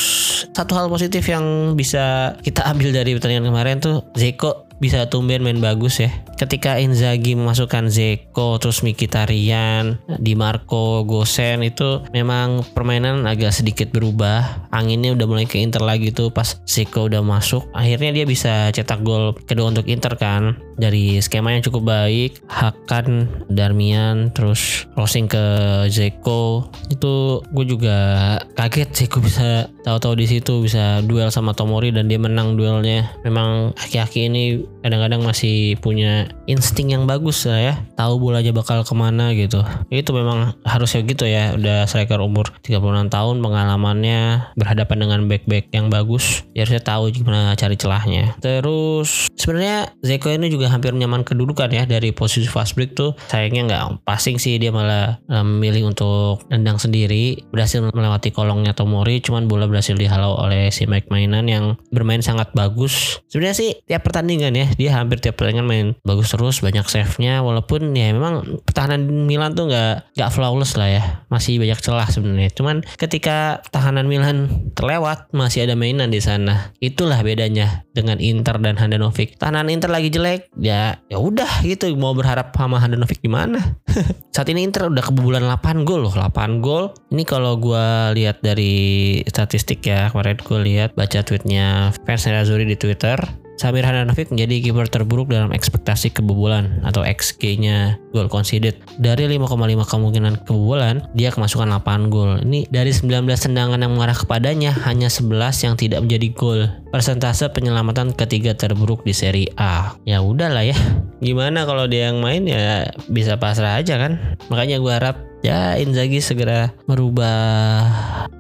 satu 0.56 0.72
hal 0.80 0.88
positif 0.88 1.28
yang 1.28 1.76
bisa 1.76 2.36
kita 2.40 2.64
ambil 2.64 2.96
dari 2.96 3.12
pertandingan 3.12 3.52
kemarin 3.52 3.84
tuh 3.84 4.08
Zeko 4.16 4.63
bisa 4.84 5.08
tumben 5.08 5.40
main 5.40 5.64
bagus 5.64 6.04
ya. 6.04 6.12
Ketika 6.36 6.76
Inzaghi 6.76 7.40
memasukkan 7.40 7.88
Zeko 7.88 8.60
terus 8.60 8.84
Mkhitaryan, 8.84 9.96
Di 10.20 10.36
Marco, 10.36 11.08
Gosen 11.08 11.64
itu 11.64 12.04
memang 12.12 12.68
permainan 12.76 13.24
agak 13.24 13.56
sedikit 13.56 13.96
berubah. 13.96 14.68
Anginnya 14.76 15.16
udah 15.16 15.24
mulai 15.24 15.48
ke 15.48 15.64
Inter 15.64 15.80
lagi 15.80 16.12
tuh 16.12 16.36
pas 16.36 16.60
Zeko 16.68 17.08
udah 17.08 17.24
masuk. 17.24 17.64
Akhirnya 17.72 18.12
dia 18.12 18.26
bisa 18.28 18.76
cetak 18.76 19.08
gol 19.08 19.32
kedua 19.48 19.72
untuk 19.72 19.88
Inter 19.88 20.20
kan. 20.20 20.60
Dari 20.76 21.24
skema 21.24 21.56
yang 21.56 21.64
cukup 21.64 21.88
baik, 21.88 22.44
Hakan, 22.52 23.30
Darmian, 23.48 24.36
terus 24.36 24.90
crossing 24.98 25.32
ke 25.32 25.40
Zeko. 25.88 26.68
Itu 26.92 27.46
gue 27.56 27.66
juga 27.70 27.96
kaget 28.60 28.92
Zeko 28.92 29.24
bisa 29.24 29.72
tahu-tahu 29.88 30.20
di 30.20 30.28
situ 30.28 30.60
bisa 30.60 31.00
duel 31.06 31.32
sama 31.32 31.56
Tomori 31.56 31.96
dan 31.96 32.12
dia 32.12 32.20
menang 32.20 32.60
duelnya. 32.60 33.16
Memang 33.24 33.72
aki-aki 33.80 34.28
ini 34.28 34.73
kadang-kadang 34.82 35.22
masih 35.22 35.78
punya 35.80 36.32
insting 36.50 36.92
yang 36.96 37.06
bagus 37.06 37.46
lah 37.46 37.60
ya. 37.60 37.74
Tahu 37.94 38.20
bolanya 38.20 38.52
bakal 38.56 38.82
ke 38.82 38.94
mana 38.98 39.32
gitu. 39.38 39.62
Itu 39.94 40.16
memang 40.16 40.58
harusnya 40.66 41.06
gitu 41.06 41.30
ya 41.30 41.54
udah 41.54 41.86
striker 41.86 42.20
umur 42.20 42.50
36 42.66 43.14
tahun 43.14 43.36
pengalamannya 43.44 44.52
berhadapan 44.58 44.98
dengan 44.98 45.20
back-back 45.30 45.70
yang 45.72 45.94
bagus. 45.94 46.44
Ya 46.58 46.66
harusnya 46.66 46.84
tahu 46.84 47.14
gimana 47.14 47.54
cari 47.54 47.78
celahnya. 47.78 48.34
Terus 48.42 49.30
sebenarnya 49.44 49.92
Zeko 50.00 50.32
ini 50.32 50.48
juga 50.48 50.72
hampir 50.72 50.96
nyaman 50.96 51.28
kedudukan 51.28 51.68
ya 51.68 51.84
dari 51.84 52.16
posisi 52.16 52.48
fast 52.48 52.80
break 52.80 52.96
tuh. 52.96 53.12
Sayangnya 53.28 53.68
nggak 53.68 54.08
passing 54.08 54.40
sih 54.40 54.56
dia 54.56 54.72
malah 54.72 55.20
memilih 55.28 55.92
untuk 55.92 56.48
nendang 56.48 56.80
sendiri. 56.80 57.44
Berhasil 57.52 57.84
melewati 57.84 58.32
kolongnya 58.32 58.72
Tomori 58.72 59.20
cuman 59.20 59.52
bola 59.52 59.68
berhasil 59.68 60.00
dihalau 60.00 60.40
oleh 60.40 60.72
si 60.72 60.88
Mike 60.88 61.12
Mainan 61.12 61.52
yang 61.52 61.76
bermain 61.92 62.24
sangat 62.24 62.56
bagus. 62.56 63.20
Sebenarnya 63.28 63.56
sih 63.60 63.70
tiap 63.84 64.08
pertandingan 64.08 64.56
ya 64.56 64.72
dia 64.72 64.96
hampir 64.96 65.20
tiap 65.20 65.36
pertandingan 65.36 65.68
main 65.68 65.88
bagus 66.08 66.32
terus 66.32 66.64
banyak 66.64 66.88
save-nya 66.88 67.44
walaupun 67.44 67.92
ya 67.92 68.16
memang 68.16 68.64
pertahanan 68.64 69.28
Milan 69.28 69.58
tuh 69.58 69.68
nggak 69.68 70.16
nggak 70.16 70.30
flawless 70.32 70.80
lah 70.80 70.88
ya 70.88 71.04
masih 71.34 71.58
banyak 71.58 71.82
celah 71.82 72.06
sebenarnya. 72.06 72.54
Cuman 72.54 72.86
ketika 73.02 73.66
tahanan 73.74 74.06
Milan 74.06 74.70
terlewat 74.78 75.34
masih 75.34 75.66
ada 75.66 75.74
mainan 75.74 76.14
di 76.14 76.22
sana. 76.22 76.70
Itulah 76.78 77.26
bedanya 77.26 77.90
dengan 77.98 78.22
Inter 78.22 78.62
dan 78.62 78.78
Handanovic. 78.78 79.42
Tahanan 79.42 79.74
Inter 79.74 79.90
lagi 79.90 80.14
jelek 80.14 80.54
ya 80.62 81.02
ya 81.10 81.18
udah 81.18 81.66
gitu. 81.66 81.90
Mau 81.98 82.14
berharap 82.14 82.54
sama 82.54 82.78
Handanovic 82.78 83.26
gimana? 83.26 83.82
Saat 84.36 84.54
ini 84.54 84.62
Inter 84.62 84.94
udah 84.94 85.02
kebobolan 85.02 85.50
8 85.50 85.82
gol 85.82 86.06
loh 86.06 86.14
8 86.14 86.62
gol. 86.62 86.94
Ini 87.10 87.26
kalau 87.26 87.58
gue 87.58 88.14
lihat 88.14 88.46
dari 88.46 89.18
statistik 89.26 89.82
ya 89.82 90.14
kemarin 90.14 90.38
gue 90.38 90.60
lihat 90.62 90.94
baca 90.94 91.26
tweetnya 91.26 91.90
fans 92.06 92.30
Nerazzurri 92.30 92.70
di 92.70 92.78
Twitter 92.78 93.43
Samir 93.58 93.86
Handanovic 93.86 94.34
menjadi 94.34 94.70
kiper 94.70 94.88
terburuk 94.90 95.30
dalam 95.30 95.54
ekspektasi 95.54 96.10
kebobolan 96.10 96.82
atau 96.82 97.06
XG-nya 97.06 98.02
goal 98.12 98.28
conceded. 98.30 98.78
Dari 98.98 99.30
5,5 99.30 99.86
kemungkinan 99.86 100.34
kebobolan, 100.46 101.06
dia 101.14 101.30
kemasukan 101.30 101.70
8 101.70 102.10
gol. 102.10 102.42
Ini 102.42 102.70
dari 102.74 102.90
19 102.90 103.30
tendangan 103.30 103.78
yang 103.78 103.94
mengarah 103.94 104.18
kepadanya, 104.18 104.74
hanya 104.86 105.08
11 105.08 105.66
yang 105.66 105.76
tidak 105.78 106.02
menjadi 106.02 106.28
gol. 106.34 106.62
Persentase 106.90 107.50
penyelamatan 107.54 108.14
ketiga 108.14 108.58
terburuk 108.58 109.06
di 109.06 109.14
Serie 109.14 109.50
A. 109.58 109.98
Ya 110.06 110.22
udahlah 110.22 110.66
ya. 110.66 110.78
Gimana 111.24 111.64
kalau 111.64 111.88
dia 111.88 112.12
yang 112.12 112.20
main 112.20 112.44
ya 112.44 112.90
bisa 113.10 113.40
pasrah 113.40 113.80
aja 113.80 113.96
kan. 113.96 114.38
Makanya 114.52 114.78
gue 114.82 114.92
harap 114.92 115.33
ya 115.44 115.76
Inzaghi 115.76 116.24
segera 116.24 116.72
merubah 116.88 117.92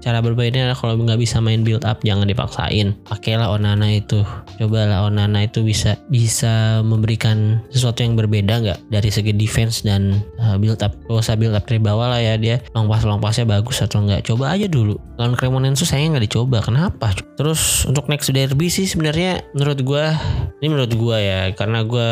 cara 0.03 0.19
bermainnya 0.19 0.75
kalau 0.75 0.99
nggak 0.99 1.19
bisa 1.19 1.39
main 1.39 1.63
build 1.63 1.87
up 1.87 2.03
jangan 2.03 2.27
dipaksain. 2.27 2.95
Pakailah 3.07 3.51
Onana 3.51 3.87
itu. 3.91 4.23
Cobalah 4.59 5.07
Onana 5.07 5.47
itu 5.47 5.63
bisa 5.63 5.95
bisa 6.11 6.83
memberikan 6.83 7.63
sesuatu 7.71 8.03
yang 8.03 8.19
berbeda 8.19 8.59
nggak? 8.59 8.79
Dari 8.91 9.09
segi 9.11 9.31
defense 9.31 9.83
dan 9.87 10.19
uh, 10.43 10.59
build 10.59 10.83
up. 10.83 10.95
Gak 11.07 11.23
usah 11.23 11.39
build 11.39 11.55
up 11.55 11.63
dari 11.67 11.79
bawah 11.79 12.11
lah 12.11 12.19
ya 12.19 12.35
dia. 12.35 12.59
Long 12.75 12.91
pass 12.91 13.07
long 13.07 13.23
passnya 13.23 13.47
bagus 13.47 13.79
atau 13.79 14.03
enggak 14.03 14.27
coba 14.27 14.55
aja 14.55 14.67
dulu. 14.67 14.99
Lawan 15.15 15.39
Cremonense 15.39 15.87
saya 15.87 16.07
nggak 16.11 16.27
dicoba. 16.27 16.59
Kenapa? 16.59 17.15
Terus 17.39 17.87
untuk 17.87 18.11
next 18.11 18.31
derby 18.35 18.67
sih 18.67 18.87
sebenarnya 18.87 19.43
menurut 19.55 19.79
gue 19.79 20.05
ini 20.59 20.67
menurut 20.67 20.91
gue 20.91 21.17
ya. 21.19 21.41
Karena 21.55 21.83
gue 21.87 22.09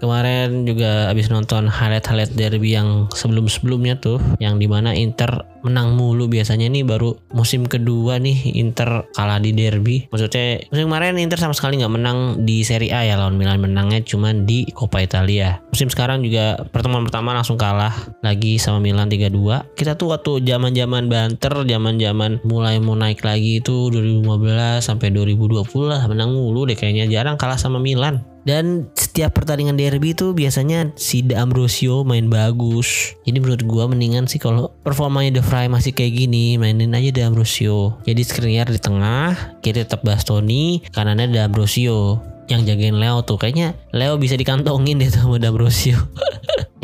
kemarin 0.00 0.64
juga 0.64 1.12
abis 1.12 1.28
nonton 1.28 1.68
highlight-highlight 1.68 2.32
derby 2.32 2.72
yang 2.72 3.08
sebelum-sebelumnya 3.12 4.00
tuh 4.00 4.16
yang 4.38 4.58
di 4.58 4.66
mana 4.66 4.94
Inter 4.94 5.46
menang 5.64 5.96
mulu 5.96 6.28
biasanya 6.28 6.68
nih 6.68 6.84
baru 6.84 7.16
musim 7.32 7.64
kedua 7.64 8.20
nih 8.20 8.52
Inter 8.60 9.08
kalah 9.16 9.40
di 9.40 9.56
derby. 9.56 10.04
Maksudnya 10.12 10.60
musim 10.68 10.92
kemarin 10.92 11.16
Inter 11.16 11.40
sama 11.40 11.56
sekali 11.56 11.80
nggak 11.80 11.94
menang 11.94 12.18
di 12.44 12.60
Serie 12.60 12.92
A 12.92 13.00
ya 13.02 13.16
lawan 13.16 13.40
Milan 13.40 13.64
menangnya 13.64 14.04
cuma 14.04 14.36
di 14.36 14.68
Coppa 14.76 15.00
Italia. 15.00 15.64
Musim 15.72 15.88
sekarang 15.88 16.20
juga 16.20 16.60
pertemuan 16.68 17.08
pertama 17.08 17.32
langsung 17.32 17.56
kalah 17.56 17.94
lagi 18.20 18.60
sama 18.60 18.78
Milan 18.84 19.08
3-2 19.08 19.76
kita 19.78 19.96
tuh 19.96 20.12
waktu 20.12 20.44
zaman 20.44 20.76
zaman 20.76 21.08
banter 21.08 21.54
zaman 21.64 21.96
zaman 21.96 22.44
mulai 22.44 22.76
mau 22.78 22.94
naik 22.94 23.24
lagi 23.24 23.64
itu 23.64 23.88
2015 23.88 24.84
sampai 24.84 25.08
2020 25.10 25.64
lah 25.88 26.04
menang 26.04 26.36
mulu 26.36 26.68
deh 26.68 26.76
kayaknya. 26.76 27.08
Jarang 27.08 27.40
kalah 27.40 27.56
sama 27.56 27.80
Milan 27.80 28.33
dan 28.44 28.88
setiap 28.94 29.36
pertandingan 29.36 29.76
derby 29.76 30.12
itu 30.12 30.36
biasanya 30.36 30.92
si 30.94 31.24
De 31.24 31.36
Ambrosio 31.36 32.04
main 32.04 32.28
bagus. 32.28 33.16
Jadi 33.24 33.40
menurut 33.40 33.64
gua 33.64 33.84
mendingan 33.88 34.28
sih 34.28 34.40
kalau 34.40 34.72
performanya 34.84 35.40
De 35.40 35.42
Vrij 35.42 35.72
masih 35.72 35.96
kayak 35.96 36.12
gini, 36.12 36.60
mainin 36.60 36.92
aja 36.92 37.10
De 37.10 37.24
Ambrosio. 37.24 37.96
Jadi 38.04 38.20
Skriniar 38.20 38.68
di 38.68 38.80
tengah, 38.80 39.56
kiri 39.64 39.82
tetap 39.84 40.04
Bastoni, 40.04 40.84
kanannya 40.92 41.32
De 41.32 41.40
Ambrosio 41.40 42.33
yang 42.48 42.64
jagain 42.64 42.96
Leo 42.96 43.22
tuh. 43.22 43.36
Kayaknya 43.40 43.78
Leo 43.94 44.16
bisa 44.16 44.34
dikantongin 44.34 45.00
deh 45.00 45.10
sama 45.10 45.40
D'Ambrosio. 45.40 45.98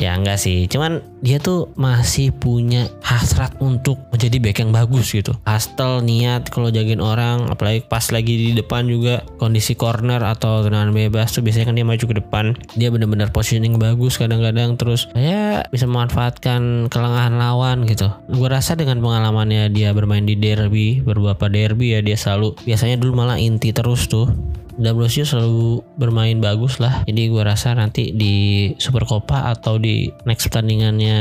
Ya 0.00 0.16
enggak 0.16 0.40
sih. 0.40 0.64
Cuman 0.64 1.04
dia 1.20 1.36
tuh 1.36 1.68
masih 1.76 2.32
punya 2.32 2.88
hasrat 3.04 3.52
untuk 3.60 4.00
menjadi 4.08 4.40
back 4.40 4.56
yang 4.64 4.72
bagus 4.72 5.12
gitu. 5.12 5.36
Astel 5.44 6.00
niat 6.00 6.48
kalau 6.48 6.72
jagain 6.72 7.04
orang 7.04 7.52
apalagi 7.52 7.84
pas 7.84 8.08
lagi 8.08 8.48
di 8.48 8.52
depan 8.56 8.88
juga 8.88 9.20
kondisi 9.36 9.76
corner 9.76 10.24
atau 10.24 10.64
tendangan 10.64 10.96
bebas 10.96 11.36
tuh 11.36 11.44
biasanya 11.44 11.68
kan 11.68 11.76
dia 11.76 11.84
maju 11.84 12.00
ke 12.00 12.16
depan. 12.16 12.56
Dia 12.80 12.88
benar-benar 12.88 13.28
positioning 13.28 13.76
bagus 13.76 14.16
kadang-kadang 14.16 14.80
terus 14.80 15.04
ya 15.12 15.68
bisa 15.68 15.84
memanfaatkan 15.84 16.88
kelengahan 16.88 17.36
lawan 17.36 17.84
gitu. 17.84 18.08
Gue 18.32 18.48
rasa 18.48 18.80
dengan 18.80 19.04
pengalamannya 19.04 19.68
dia 19.68 19.92
bermain 19.92 20.24
di 20.24 20.32
derby 20.32 21.04
beberapa 21.04 21.52
derby 21.52 21.92
ya 21.92 22.00
dia 22.00 22.16
selalu 22.16 22.56
biasanya 22.64 22.96
dulu 22.96 23.20
malah 23.20 23.36
inti 23.36 23.68
terus 23.76 24.08
tuh 24.08 24.32
D'Ambrosio 24.78 25.26
selalu 25.26 25.82
bermain 25.98 26.38
bagus 26.38 26.78
lah. 26.78 27.02
Jadi 27.08 27.30
gue 27.30 27.42
rasa 27.42 27.74
nanti 27.74 28.14
di 28.14 28.70
Super 28.76 29.08
Copa 29.08 29.50
atau 29.50 29.80
di 29.80 30.10
next 30.28 30.50
pertandingannya 30.50 31.20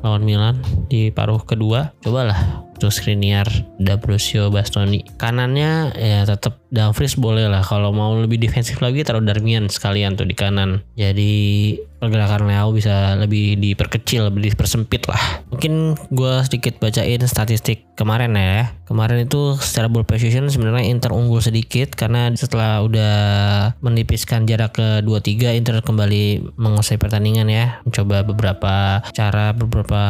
lawan 0.00 0.22
Milan 0.22 0.62
di 0.86 1.10
paruh 1.10 1.42
kedua, 1.42 1.90
cobalah 2.00 2.64
untuk 2.78 2.94
Skriniar, 2.94 3.50
D'Ambrosio, 3.82 4.54
Bastoni. 4.54 5.02
Kanannya 5.18 5.90
ya 5.98 6.22
tetap 6.22 6.62
Dumfries 6.70 7.18
boleh 7.18 7.50
lah. 7.50 7.66
Kalau 7.66 7.90
mau 7.90 8.14
lebih 8.14 8.38
defensif 8.38 8.78
lagi 8.78 9.02
taruh 9.02 9.24
Darmian 9.24 9.66
sekalian 9.66 10.14
tuh 10.14 10.30
di 10.30 10.38
kanan. 10.38 10.86
Jadi 10.94 11.74
pergerakan 11.98 12.46
Leo 12.46 12.70
bisa 12.70 13.18
lebih 13.18 13.58
diperkecil, 13.58 14.30
lebih 14.30 14.54
dipersempit 14.54 15.06
lah. 15.10 15.42
Mungkin 15.50 15.98
gue 16.14 16.34
sedikit 16.46 16.78
bacain 16.78 17.20
statistik 17.26 17.88
kemarin 17.98 18.38
ya. 18.38 18.72
Kemarin 18.86 19.26
itu 19.26 19.58
secara 19.58 19.90
ball 19.90 20.06
position 20.06 20.48
sebenarnya 20.48 20.88
Inter 20.88 21.12
unggul 21.12 21.42
sedikit 21.42 21.92
karena 21.98 22.30
setelah 22.32 22.80
udah 22.86 23.16
menipiskan 23.82 24.46
jarak 24.48 24.78
ke 24.78 25.04
2-3 25.04 25.58
Inter 25.58 25.82
kembali 25.82 26.54
menguasai 26.56 26.96
pertandingan 26.96 27.50
ya. 27.50 27.82
Mencoba 27.84 28.22
beberapa 28.24 29.02
cara, 29.12 29.52
beberapa 29.52 30.02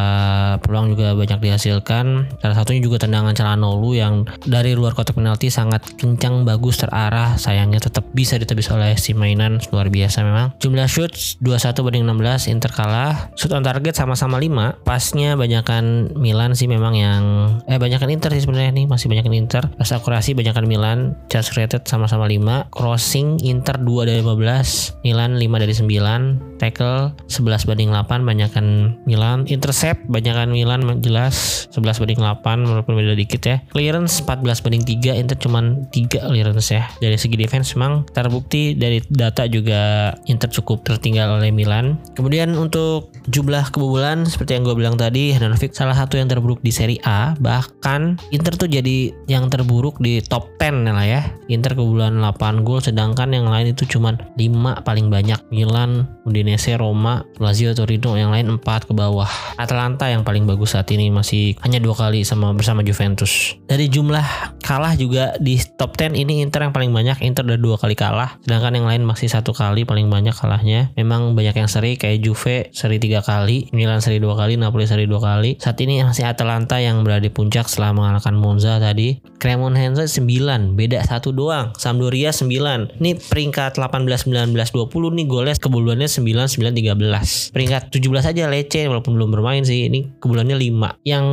peluang 0.63 0.95
juga 0.95 1.17
banyak 1.17 1.41
dihasilkan. 1.43 2.39
Salah 2.39 2.57
satunya 2.57 2.85
juga 2.85 3.03
tendangan 3.03 3.33
Calhanoglu 3.35 3.97
yang 3.97 4.29
dari 4.45 4.77
luar 4.77 4.93
kotak 4.93 5.17
penalti 5.17 5.49
sangat 5.49 5.83
kencang, 5.97 6.45
bagus, 6.45 6.79
terarah. 6.79 7.35
Sayangnya 7.41 7.83
tetap 7.83 8.05
bisa 8.13 8.37
ditebis 8.37 8.69
oleh 8.71 8.95
si 8.95 9.17
mainan 9.17 9.59
luar 9.73 9.89
biasa 9.91 10.23
memang. 10.23 10.55
Jumlah 10.63 10.87
shoot 10.87 11.11
21 11.43 11.78
banding 11.85 12.07
16 12.07 12.51
Inter 12.51 12.71
kalah. 12.73 13.31
Shoot 13.35 13.53
on 13.55 13.67
target 13.67 13.95
sama-sama 13.95 14.39
5. 14.41 14.83
Pasnya 14.87 15.35
banyakan 15.35 16.15
Milan 16.19 16.55
sih 16.55 16.71
memang 16.71 16.95
yang 16.95 17.23
eh 17.67 17.77
banyakan 17.77 18.11
Inter 18.15 18.33
sih 18.35 18.43
sebenarnya 18.43 18.73
nih, 18.75 18.87
masih 18.87 19.11
banyakan 19.11 19.35
Inter. 19.35 19.63
Pas 19.75 19.91
akurasi 19.93 20.33
banyakan 20.35 20.65
Milan, 20.65 20.99
chance 21.29 21.51
created 21.53 21.85
sama-sama 21.85 22.27
5. 22.27 22.71
Crossing 22.73 23.43
Inter 23.45 23.77
2 23.81 24.09
dari 24.09 24.21
15, 24.25 25.03
Milan 25.05 25.37
5 25.37 25.63
dari 25.63 25.75
9. 25.75 26.59
Tackle 26.59 27.15
11 27.31 27.71
banding 27.71 27.91
8 27.95 28.27
banyakan 28.27 28.99
Milan. 29.07 29.47
Intercept 29.47 30.03
banyakan 30.11 30.51
Milan 30.51 30.83
jelas 30.99 31.69
11 31.71 32.03
banding 32.03 32.21
8 32.21 32.67
walaupun 32.67 32.99
beda 32.99 33.15
dikit 33.15 33.43
ya. 33.47 33.57
Clearance 33.71 34.27
14 34.27 34.65
banding 34.67 34.83
3 34.83 35.15
Inter 35.15 35.39
cuman 35.39 35.87
3 35.95 36.27
clearance 36.27 36.75
ya. 36.75 36.91
Dari 36.99 37.15
segi 37.15 37.39
defense 37.39 37.79
memang 37.79 38.11
terbukti 38.11 38.75
dari 38.75 38.99
data 39.07 39.47
juga 39.47 40.13
Inter 40.27 40.51
cukup 40.51 40.83
tertinggal 40.83 41.39
oleh 41.39 41.55
Milan. 41.55 41.68
Kemudian 42.17 42.57
untuk 42.57 43.13
jumlah 43.29 43.69
kebobolan 43.71 44.25
seperti 44.25 44.57
yang 44.57 44.65
gue 44.65 44.75
bilang 44.75 44.97
tadi 44.97 45.37
Handanovic 45.37 45.77
salah 45.77 45.95
satu 45.95 46.17
yang 46.17 46.27
terburuk 46.27 46.65
di 46.65 46.73
Serie 46.73 46.99
A. 47.05 47.37
Bahkan 47.37 48.33
Inter 48.33 48.55
tuh 48.57 48.69
jadi 48.73 49.13
yang 49.29 49.53
terburuk 49.53 50.01
di 50.01 50.25
top 50.25 50.49
10 50.57 50.89
lah 50.89 51.07
ya. 51.07 51.23
Inter 51.53 51.77
kebobolan 51.77 52.21
8 52.21 52.65
gol 52.65 52.81
sedangkan 52.81 53.33
yang 53.33 53.47
lain 53.47 53.77
itu 53.77 53.85
cuman 53.85 54.17
5 54.37 54.85
paling 54.85 55.13
banyak. 55.13 55.41
Milan, 55.53 56.09
Udinese, 56.25 56.77
Roma, 56.77 57.25
Lazio, 57.41 57.73
Torino 57.77 58.17
yang 58.17 58.33
lain 58.33 58.61
4 58.61 58.89
ke 58.89 58.93
bawah. 58.97 59.29
Atalanta 59.61 60.09
yang 60.09 60.25
paling 60.25 60.49
bagus 60.49 60.73
saat 60.77 60.89
ini 60.93 61.13
masih 61.13 61.57
hanya 61.65 61.81
dua 61.81 61.97
kali 61.97 62.25
sama 62.25 62.53
bersama 62.57 62.81
Juventus. 62.81 63.57
Dari 63.69 63.89
jumlah 63.89 64.59
kalah 64.65 64.97
juga 64.97 65.37
di 65.41 65.61
top 65.77 65.97
10 65.97 66.17
ini 66.17 66.41
Inter 66.41 66.65
yang 66.69 66.75
paling 66.75 66.91
banyak. 66.93 67.21
Inter 67.25 67.45
udah 67.45 67.61
dua 67.61 67.77
kali 67.77 67.97
kalah 67.99 68.41
sedangkan 68.45 68.81
yang 68.81 68.87
lain 68.87 69.03
masih 69.05 69.29
satu 69.29 69.53
kali 69.53 69.85
paling 69.85 70.09
banyak 70.09 70.33
kalahnya. 70.37 70.93
Memang 70.95 71.35
banyak 71.35 71.58
yang 71.59 71.69
seri 71.69 71.99
kayak 71.99 72.23
Juve 72.23 72.71
seri 72.71 73.03
tiga 73.03 73.21
kali 73.21 73.69
Milan 73.75 73.99
seri 73.99 74.23
dua 74.23 74.39
kali 74.39 74.55
Napoli 74.55 74.87
seri 74.87 75.05
dua 75.11 75.19
kali. 75.19 75.59
Saat 75.59 75.83
ini 75.83 76.01
masih 76.07 76.25
Atalanta 76.25 76.79
yang 76.79 77.03
berada 77.03 77.27
di 77.27 77.33
puncak 77.35 77.67
setelah 77.67 77.91
mengalahkan 77.95 78.35
Monza 78.39 78.79
tadi. 78.79 79.19
Cremonese 79.39 80.07
9 80.23 80.75
beda 80.75 81.03
satu 81.07 81.31
doang. 81.35 81.75
Sampdoria 81.79 82.31
9 82.35 82.99
ini 82.99 83.19
peringkat 83.19 83.79
18 83.79 84.31
19 84.31 84.55
20 84.55 85.19
nih 85.19 85.27
golnya 85.27 85.55
kebobolannya 85.59 86.11
9 86.11 86.23
9 86.23 86.75
13 86.75 87.55
peringkat 87.55 87.83
17 87.91 88.31
aja 88.31 88.43
Lecce 88.51 88.83
walaupun 88.87 89.19
belum 89.19 89.31
bermain 89.35 89.63
sih. 89.67 89.91
Ini 89.91 90.21
kebobolannya 90.23 90.57
5 90.59 91.03
yang 91.07 91.25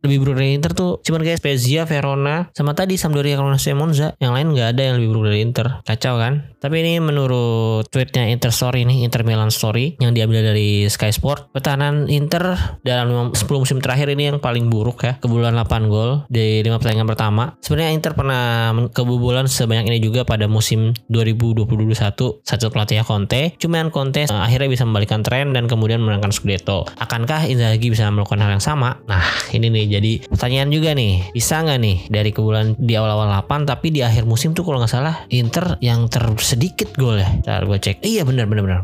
lebih 0.00 0.16
buruk 0.20 0.36
dari 0.40 0.56
Inter 0.56 0.72
tuh 0.76 1.00
cuman 1.04 1.20
kayak 1.24 1.40
Spezia 1.40 1.88
Verona 1.88 2.48
sama 2.52 2.76
tadi 2.76 3.00
Sampdoria 3.00 3.40
Cremonese 3.40 3.72
Monza. 3.72 4.08
Yang 4.20 4.32
lain 4.32 4.46
nggak 4.52 4.68
ada 4.76 4.82
yang 4.82 4.94
lebih 5.00 5.08
buruk 5.14 5.24
dari 5.32 5.40
Inter. 5.44 5.66
Kacau 5.84 6.16
kan? 6.20 6.52
Tapi 6.58 6.80
ini 6.80 6.96
menurut 7.00 7.88
tweetnya 7.92 8.28
Inter 8.32 8.50
Story 8.50 8.88
nih 8.88 9.04
Inter 9.04 9.22
Milan 9.22 9.53
story 9.54 9.94
yang 10.02 10.12
diambil 10.12 10.42
dari 10.42 10.90
Sky 10.90 11.14
Sport. 11.14 11.54
Pertahanan 11.54 12.10
Inter 12.10 12.58
dalam 12.82 13.30
10 13.30 13.38
musim 13.54 13.78
terakhir 13.78 14.10
ini 14.10 14.34
yang 14.34 14.38
paling 14.42 14.66
buruk 14.68 15.06
ya. 15.06 15.16
Kebobolan 15.22 15.54
8 15.54 15.86
gol 15.86 16.26
di 16.26 16.60
5 16.66 16.80
pertandingan 16.82 17.08
pertama. 17.08 17.54
Sebenarnya 17.62 17.90
Inter 17.94 18.12
pernah 18.18 18.74
kebobolan 18.90 19.46
sebanyak 19.46 19.88
ini 19.88 19.98
juga 20.02 20.26
pada 20.26 20.50
musim 20.50 20.92
2020-2021 21.08 22.42
satu 22.42 22.66
pelatih 22.70 23.00
Conte. 23.04 23.54
Cuman 23.60 23.92
Conte 23.94 24.26
uh, 24.26 24.42
akhirnya 24.42 24.68
bisa 24.72 24.82
membalikkan 24.88 25.20
tren 25.22 25.52
dan 25.52 25.70
kemudian 25.70 26.00
menangkan 26.02 26.32
Scudetto. 26.32 26.88
Akankah 26.98 27.46
Inzaghi 27.46 27.92
bisa 27.92 28.08
melakukan 28.10 28.40
hal 28.42 28.58
yang 28.58 28.64
sama? 28.64 28.98
Nah, 29.06 29.22
ini 29.52 29.70
nih 29.70 30.00
jadi 30.00 30.12
pertanyaan 30.26 30.68
juga 30.72 30.96
nih. 30.96 31.30
Bisa 31.36 31.62
nggak 31.62 31.78
nih 31.78 31.96
dari 32.10 32.30
kebobolan 32.34 32.74
di 32.80 32.94
awal-awal 32.96 33.30
8 33.46 33.68
tapi 33.68 33.92
di 33.94 34.00
akhir 34.00 34.24
musim 34.24 34.56
tuh 34.56 34.64
kalau 34.66 34.80
nggak 34.82 34.92
salah 34.92 35.28
Inter 35.30 35.76
yang 35.84 36.08
tersedikit 36.08 36.96
gol 36.96 37.20
ya. 37.20 37.28
Ntar 37.44 37.68
gue 37.68 37.78
cek. 37.78 38.02
Iya 38.02 38.24
benar 38.26 38.48
benar 38.48 38.62
benar. 38.64 38.80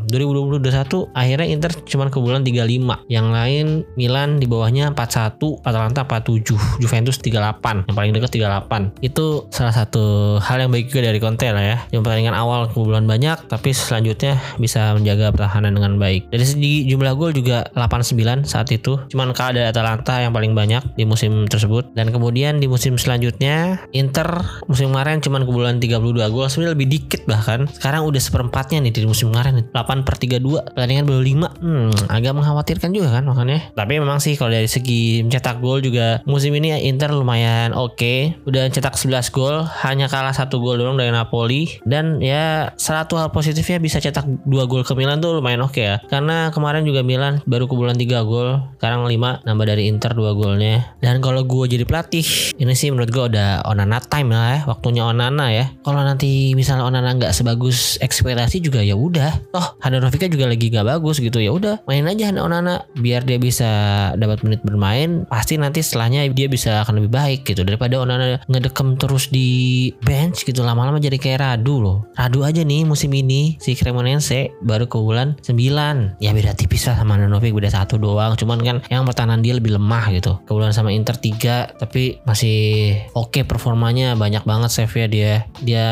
2020-2021 0.61 1.17
akhirnya 1.17 1.47
Inter 1.49 1.71
cuma 1.85 2.07
kebobolan 2.07 2.45
35. 2.45 3.09
Yang 3.09 3.27
lain 3.33 3.65
Milan 3.97 4.37
di 4.37 4.45
bawahnya 4.45 4.93
41, 4.93 5.61
Atalanta 5.65 6.05
47, 6.05 6.81
Juventus 6.81 7.17
38. 7.19 7.89
Yang 7.89 7.95
paling 7.97 8.11
dekat 8.13 8.31
38. 8.37 9.01
Itu 9.01 9.49
salah 9.49 9.73
satu 9.73 10.37
hal 10.37 10.67
yang 10.67 10.71
baik 10.71 10.93
juga 10.93 11.09
dari 11.09 11.19
Conte 11.19 11.49
lah 11.49 11.63
ya. 11.63 11.77
Yang 11.89 12.01
pertandingan 12.05 12.35
awal 12.37 12.69
kebobolan 12.69 13.05
banyak 13.09 13.49
tapi 13.49 13.73
selanjutnya 13.73 14.37
bisa 14.61 14.93
menjaga 14.95 15.33
pertahanan 15.33 15.75
dengan 15.75 15.97
baik. 15.97 16.29
Dari 16.29 16.45
segi 16.45 16.73
jumlah 16.87 17.13
gol 17.17 17.33
juga 17.33 17.67
89 17.73 18.45
saat 18.45 18.69
itu. 18.69 19.01
Cuman 19.09 19.33
kalah 19.33 19.57
dari 19.57 19.67
Atalanta 19.67 20.21
yang 20.21 20.31
paling 20.31 20.53
banyak 20.53 20.95
di 20.95 21.03
musim 21.03 21.49
tersebut. 21.49 21.91
Dan 21.97 22.13
kemudian 22.13 22.61
di 22.61 22.67
musim 22.69 22.95
selanjutnya 22.99 23.81
Inter 23.95 24.43
musim 24.67 24.91
kemarin 24.91 25.23
cuma 25.23 25.41
kebobolan 25.41 25.79
32 25.79 26.27
gol. 26.29 26.47
Sebenarnya 26.47 26.73
lebih 26.75 26.87
dikit 26.91 27.21
bahkan. 27.25 27.65
Sekarang 27.71 28.05
udah 28.07 28.21
seperempatnya 28.21 28.83
nih 28.83 28.91
di 28.91 29.07
musim 29.07 29.31
kemarin 29.31 29.63
8 29.71 30.07
per 30.07 30.15
32 30.19 30.50
pertandingan 30.75 31.05
baru 31.07 31.21
5 31.23 31.63
hmm, 31.63 31.89
agak 32.11 32.31
mengkhawatirkan 32.35 32.89
juga 32.91 33.09
kan 33.15 33.23
makanya 33.23 33.71
tapi 33.71 34.01
memang 34.01 34.19
sih 34.19 34.35
kalau 34.35 34.51
dari 34.51 34.67
segi 34.67 35.21
mencetak 35.23 35.61
gol 35.61 35.79
juga 35.83 36.19
musim 36.25 36.51
ini 36.55 36.73
Inter 36.87 37.13
lumayan 37.13 37.75
oke. 37.75 38.41
Udah 38.47 38.67
cetak 38.71 38.97
11 38.97 39.29
gol 39.35 39.63
hanya 39.85 40.07
kalah 40.07 40.33
satu 40.33 40.57
gol 40.57 40.79
doang 40.79 40.97
dari 40.97 41.13
Napoli. 41.13 41.81
Dan 41.85 42.23
ya 42.23 42.73
salah 42.79 43.05
satu 43.05 43.19
hal 43.19 43.29
positifnya 43.29 43.77
bisa 43.77 44.01
cetak 44.01 44.25
2 44.47 44.71
gol 44.71 44.81
ke 44.81 44.93
Milan 44.97 45.21
tuh 45.21 45.37
lumayan 45.37 45.61
oke 45.61 45.77
ya. 45.77 46.01
Karena 46.07 46.49
kemarin 46.49 46.87
juga 46.87 47.05
Milan 47.05 47.43
baru 47.45 47.67
kebobolan 47.69 47.99
3 47.99 48.23
gol 48.25 48.63
sekarang 48.79 49.05
5 49.05 49.45
nambah 49.45 49.65
dari 49.67 49.91
Inter 49.91 50.15
2 50.15 50.39
golnya. 50.39 50.95
Dan 51.03 51.19
kalau 51.19 51.43
gue 51.45 51.65
jadi 51.69 51.83
pelatih 51.85 52.25
ini 52.57 52.73
sih 52.73 52.89
menurut 52.89 53.11
gue 53.11 53.23
udah 53.35 53.67
Onana 53.67 53.99
time 54.01 54.33
lah 54.33 54.47
ya 54.51 54.59
waktunya 54.65 55.03
Onana 55.05 55.51
ya. 55.53 55.69
Kalau 55.83 56.01
nanti 56.01 56.55
misalnya 56.57 56.87
Onana 56.87 57.13
nggak 57.17 57.35
sebagus 57.35 57.99
ekspektasi 58.01 58.63
juga 58.63 58.81
ya 58.81 58.97
udah. 58.97 59.51
Toh 59.51 59.77
Handanovic 59.83 60.31
juga 60.31 60.40
lagi 60.47 60.71
nggak 60.71 60.87
bagus 60.87 61.17
gitu. 61.19 61.41
Ya 61.41 61.51
udah 61.51 61.81
main 61.89 62.05
aja 62.07 62.33
Onana 62.41 62.85
biar 62.97 63.25
dia 63.27 63.37
bisa 63.37 63.69
dapat 64.15 64.41
menit 64.45 64.61
bermain. 64.63 65.25
Pasti 65.27 65.57
nanti 65.59 65.83
setelahnya 65.83 66.25
dia 66.31 66.47
bisa 66.47 66.81
akan 66.85 67.03
lebih 67.03 67.11
baik 67.11 67.41
gitu. 67.45 67.65
Daripada 67.65 68.01
Onana 68.01 68.41
ngedekem 68.47 68.95
terus 68.95 69.27
di 69.29 69.89
bench 70.05 70.45
gitu 70.47 70.61
lama-lama 70.63 71.01
jadi 71.01 71.17
kayak 71.17 71.39
Radu 71.41 71.75
loh. 71.81 71.97
Radu 72.15 72.45
aja 72.45 72.61
nih 72.61 72.85
musim 72.85 73.11
ini 73.11 73.57
si 73.59 73.73
Cremonense 73.75 74.53
baru 74.63 74.85
ke 74.87 74.97
bulan 74.97 75.35
9 75.43 76.21
ya 76.21 76.31
beda 76.31 76.53
tipis 76.53 76.85
lah 76.87 76.95
sama 76.95 77.17
Handanovic 77.17 77.51
beda 77.51 77.73
satu 77.73 77.97
doang. 77.97 78.37
Cuman 78.37 78.61
kan 78.61 78.77
yang 78.87 79.03
pertahanan 79.03 79.41
dia 79.41 79.57
lebih 79.57 79.75
lemah 79.75 80.13
gitu. 80.13 80.37
Kebulan 80.45 80.71
sama 80.71 80.93
Inter 80.93 81.17
3 81.17 81.81
tapi 81.81 82.21
masih 82.23 82.95
oke 83.17 83.33
okay 83.33 83.43
performanya. 83.43 84.13
Banyak 84.13 84.45
banget 84.45 84.69
save 84.71 84.93
ya 84.93 85.07
dia. 85.09 85.33
Dia 85.61 85.87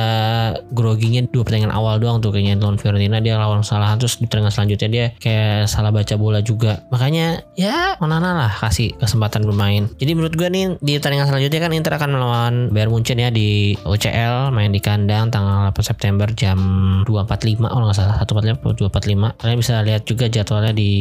groginya 0.71 1.25
dua 1.25 1.43
pertandingan 1.43 1.73
awal 1.73 1.97
doang 1.97 2.21
tuh 2.21 2.29
kayaknya 2.29 2.61
lawan 2.61 2.77
Fiorentina. 2.77 3.17
Dia 3.19 3.41
lawan 3.41 3.65
kesalahan 3.65 3.97
terus 3.97 4.21
di 4.21 4.28
pertandingan 4.29 4.53
selanjutnya 4.53 4.89
dia 4.89 5.05
kayak 5.17 5.65
salah 5.65 5.89
baca 5.89 6.13
bola 6.15 6.39
juga. 6.45 6.85
Makanya 6.93 7.41
ya 7.57 7.97
Onana 7.97 8.37
lah 8.37 8.51
kasih 8.53 8.93
kesempatan 9.01 9.43
bermain. 9.43 9.89
Jadi 9.97 10.11
menurut 10.13 10.37
gue 10.37 10.45
nih 10.45 10.77
di 10.79 11.01
pertandingan 11.01 11.27
selanjutnya 11.27 11.59
kan 11.65 11.71
Inter 11.73 11.93
akan 11.97 12.09
melawan 12.13 12.53
Bayern 12.69 12.93
Munchen 12.93 13.17
ya 13.17 13.33
di 13.33 13.73
UCL 13.81 14.53
main 14.53 14.69
di 14.69 14.79
kandang 14.79 15.33
tanggal 15.33 15.73
8 15.73 15.81
September 15.81 16.29
jam 16.37 16.59
2.45 17.09 17.65
oh 17.65 17.79
nggak 17.81 17.97
salah 17.97 18.15
1.45 18.21 18.61
2.45 18.77 19.41
kalian 19.41 19.57
bisa 19.57 19.73
lihat 19.81 20.03
juga 20.05 20.25
jadwalnya 20.29 20.71
di 20.77 20.91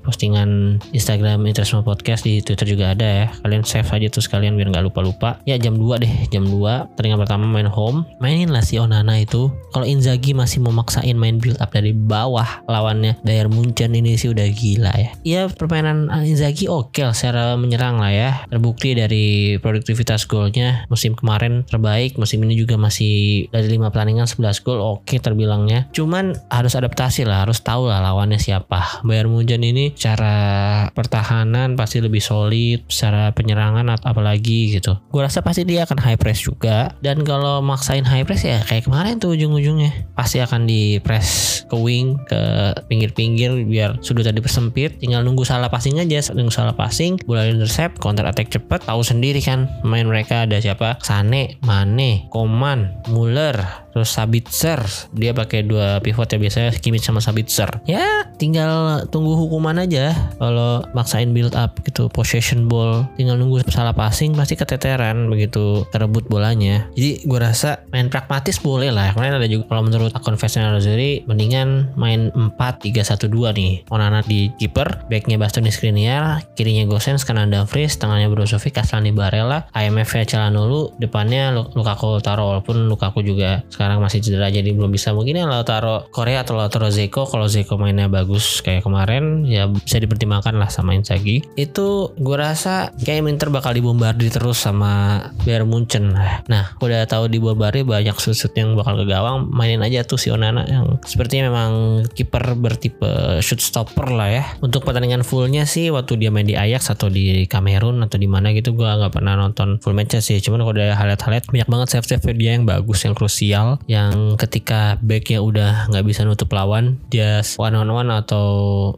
postingan 0.00 0.80
Instagram 0.96 1.44
Interisme 1.44 1.84
Podcast 1.84 2.24
di 2.24 2.40
Twitter 2.40 2.64
juga 2.64 2.96
ada 2.96 3.04
ya. 3.04 3.26
Kalian 3.44 3.62
save 3.62 3.90
aja 3.92 4.08
terus 4.08 4.26
kalian 4.30 4.56
biar 4.56 4.72
nggak 4.72 4.86
lupa-lupa. 4.88 5.38
Ya 5.44 5.60
jam 5.60 5.76
2 5.76 6.00
deh 6.00 6.12
jam 6.32 6.48
2 6.48 6.96
pertandingan 6.96 7.20
pertama 7.20 7.44
main 7.44 7.68
home. 7.68 8.08
Mainin 8.22 8.48
lah 8.48 8.64
si 8.64 8.80
Onana 8.80 9.20
itu. 9.20 9.52
Kalau 9.74 9.84
Inzaghi 9.84 10.32
masih 10.32 10.64
memaksain 10.64 11.14
main 11.18 11.36
build 11.36 11.60
up 11.60 11.74
dari 11.74 11.92
bawah 11.92 12.46
lawannya 12.78 13.18
Bayern 13.26 13.50
Munchen 13.50 13.90
ini 13.98 14.14
sih 14.14 14.30
udah 14.30 14.46
gila 14.46 14.94
ya. 14.94 15.10
Ya 15.26 15.42
permainan 15.50 16.06
Inzaghi 16.22 16.70
oke 16.70 16.94
okay 16.94 17.10
secara 17.10 17.58
menyerang 17.58 17.98
lah 17.98 18.14
ya. 18.14 18.30
Terbukti 18.46 18.94
dari 18.94 19.58
produktivitas 19.58 20.30
golnya 20.30 20.86
musim 20.86 21.18
kemarin 21.18 21.66
terbaik, 21.66 22.14
musim 22.14 22.40
ini 22.46 22.54
juga 22.54 22.78
masih 22.78 23.46
dari 23.50 23.66
5 23.74 23.90
pertandingan 23.90 24.30
11 24.30 24.62
gol 24.62 24.78
oke 24.78 25.18
terbilangnya. 25.18 25.90
Cuman 25.90 26.38
harus 26.48 26.78
adaptasi 26.78 27.26
lah, 27.26 27.42
harus 27.44 27.58
tahu 27.60 27.90
lah 27.90 27.98
lawannya 27.98 28.38
siapa. 28.38 29.02
Bayern 29.02 29.34
Munchen 29.34 29.66
ini 29.66 29.90
cara 29.98 30.86
pertahanan 30.94 31.74
pasti 31.74 31.98
lebih 31.98 32.22
solid, 32.22 32.86
secara 32.86 33.34
penyerangan 33.34 33.88
atau 33.98 34.14
apalagi 34.14 34.78
gitu. 34.78 34.96
Gue 35.10 35.22
rasa 35.24 35.42
pasti 35.42 35.66
dia 35.66 35.84
akan 35.88 35.98
high 35.98 36.20
press 36.20 36.44
juga 36.44 36.92
dan 37.02 37.24
kalau 37.26 37.60
maksain 37.64 38.04
high 38.04 38.24
press 38.24 38.44
ya 38.44 38.60
kayak 38.62 38.86
kemarin 38.86 39.18
tuh 39.18 39.34
ujung-ujungnya 39.34 40.12
pasti 40.14 40.38
akan 40.42 40.68
di 40.68 41.00
press 41.00 41.62
ke 41.68 41.76
wing 41.76 42.20
ke 42.28 42.67
pinggir-pinggir 42.88 43.54
biar 43.64 44.00
sudutnya 44.00 44.34
dipersempit 44.34 44.98
tinggal 45.00 45.22
nunggu 45.22 45.44
salah 45.46 45.68
passing 45.68 46.00
aja. 46.00 46.20
Nunggu 46.32 46.52
salah 46.52 46.74
passing 46.74 47.20
bola 47.24 47.46
intercept 47.46 48.00
counter 48.02 48.26
attack 48.26 48.52
cepet. 48.52 48.84
Tahu 48.84 49.02
sendiri 49.04 49.40
kan 49.44 49.68
main 49.84 50.06
mereka 50.08 50.44
ada 50.44 50.58
siapa. 50.58 51.00
Sane 51.02 51.60
Mane 51.64 52.28
Koman 52.32 53.04
Muller 53.12 53.88
terus 53.92 54.14
Sabitzer. 54.14 54.78
Dia 55.10 55.34
pakai 55.34 55.66
dua 55.66 55.98
pivot 55.98 56.30
ya 56.30 56.38
biasanya 56.38 56.70
Kimmich 56.78 57.02
sama 57.02 57.18
Sabitzer. 57.18 57.82
Ya 57.88 58.30
tinggal 58.38 59.04
tunggu 59.10 59.34
hukuman 59.34 59.80
aja. 59.82 60.14
Kalau 60.38 60.86
maksain 60.94 61.34
build 61.34 61.58
up 61.58 61.80
gitu 61.82 62.06
possession 62.12 62.70
ball. 62.70 63.08
Tinggal 63.18 63.34
nunggu 63.40 63.66
salah 63.66 63.96
passing 63.96 64.38
pasti 64.38 64.54
keteteran 64.54 65.26
begitu 65.26 65.82
terebut 65.90 66.30
bolanya. 66.30 66.86
Jadi 66.94 67.26
gue 67.26 67.38
rasa 67.40 67.82
main 67.90 68.06
pragmatis 68.06 68.62
boleh 68.62 68.94
lah. 68.94 69.10
Kemarin 69.12 69.42
ada 69.42 69.48
juga 69.50 69.66
kalau 69.66 69.82
menurut 69.86 70.14
akun 70.14 70.38
Fashion 70.38 70.68
Rosary 70.70 71.26
mendingan 71.26 71.90
main 71.98 72.30
4-3-1-2 72.58 73.54
nih. 73.54 73.72
Onana 73.88 74.20
di 74.26 74.50
keeper 74.58 75.06
backnya 75.06 75.38
Bastoni 75.38 75.70
Skriniar 75.70 76.42
kirinya 76.58 76.84
Gosens 76.90 77.22
kanan 77.22 77.54
Dumfries 77.54 77.96
tengahnya 77.96 78.26
Brozovic 78.28 78.76
Aslani 78.76 79.14
Barella 79.14 79.70
IMF 79.72 80.18
nya 80.18 80.24
Calhanoglu 80.26 80.98
depannya 80.98 81.54
Lukaku 81.54 82.18
Taro 82.18 82.50
walaupun 82.50 82.90
Lukaku 82.90 83.22
juga 83.22 83.62
sekarang 83.70 84.02
masih 84.02 84.18
cedera 84.18 84.50
jadi 84.50 84.74
belum 84.74 84.90
bisa. 84.90 85.14
Mungkin 85.14 85.38
ya 85.38 85.46
Lautaro 85.46 86.10
Korea 86.10 86.42
atau 86.42 86.58
Lautaro 86.58 86.90
Zeko 86.90 87.24
kalau 87.30 87.46
Zeko 87.46 87.78
mainnya 87.78 88.10
bagus 88.10 88.58
kayak 88.60 88.82
kemarin 88.82 89.46
ya 89.46 89.70
bisa 89.70 90.02
dipertimbangkan 90.02 90.58
lah 90.58 90.68
sama 90.68 90.98
Inzaghi. 90.98 91.46
Itu 91.54 92.12
gue 92.18 92.36
rasa 92.36 92.90
kayak 92.98 93.28
Inter 93.28 93.52
bakal 93.52 93.76
dibombardir 93.76 94.32
terus 94.32 94.58
sama 94.58 95.20
Bayern 95.44 95.68
Munchen. 95.68 96.16
Nah 96.48 96.64
udah 96.80 97.04
tahu 97.04 97.28
dibombardir 97.28 97.84
banyak 97.84 98.16
susut 98.16 98.50
yang 98.56 98.74
bakal 98.74 98.96
ke 98.98 99.04
gawang 99.04 99.46
mainin 99.52 99.84
aja 99.84 100.02
tuh 100.02 100.16
si 100.16 100.32
Onana 100.32 100.64
yang 100.64 100.96
sepertinya 101.04 101.52
memang 101.52 101.70
kiper 102.16 102.47
bertipe 102.54 103.42
shoot 103.42 103.60
stopper 103.60 104.08
lah 104.12 104.28
ya. 104.30 104.44
Untuk 104.62 104.86
pertandingan 104.86 105.26
fullnya 105.26 105.68
sih 105.68 105.90
waktu 105.92 106.16
dia 106.20 106.30
main 106.32 106.46
di 106.46 106.54
Ajax 106.54 106.94
atau 106.94 107.10
di 107.10 107.44
Kamerun 107.44 108.00
atau 108.04 108.16
di 108.16 108.30
mana 108.30 108.54
gitu 108.54 108.72
gue 108.72 108.86
nggak 108.86 109.12
pernah 109.12 109.34
nonton 109.34 109.82
full 109.82 109.92
match 109.92 110.20
sih. 110.22 110.38
Cuman 110.38 110.62
kalau 110.62 110.76
ada 110.78 110.94
highlight-highlight 110.94 111.50
banyak 111.50 111.68
banget 111.68 111.88
save-save 111.92 112.24
dia 112.38 112.54
yang 112.54 112.64
bagus 112.64 113.02
yang 113.04 113.12
krusial 113.18 113.82
yang 113.90 114.38
ketika 114.38 114.96
backnya 115.02 115.42
udah 115.42 115.90
nggak 115.90 116.04
bisa 116.06 116.22
nutup 116.22 116.48
lawan 116.54 117.00
dia 117.10 117.42
one 117.58 117.74
on 117.74 117.90
one 117.90 118.10
atau 118.14 118.46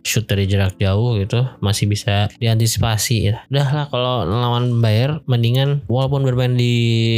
shoot 0.05 0.29
dari 0.29 0.45
jarak 0.45 0.77
jauh 0.77 1.17
gitu 1.17 1.47
masih 1.65 1.89
bisa 1.89 2.29
diantisipasi. 2.39 3.17
Ya 3.33 3.35
udah 3.49 3.69
lah 3.73 3.87
kalau 3.89 4.29
lawan 4.29 4.85
Bayer 4.85 5.25
mendingan 5.25 5.83
walaupun 5.89 6.23
bermain 6.23 6.55
di 6.55 6.75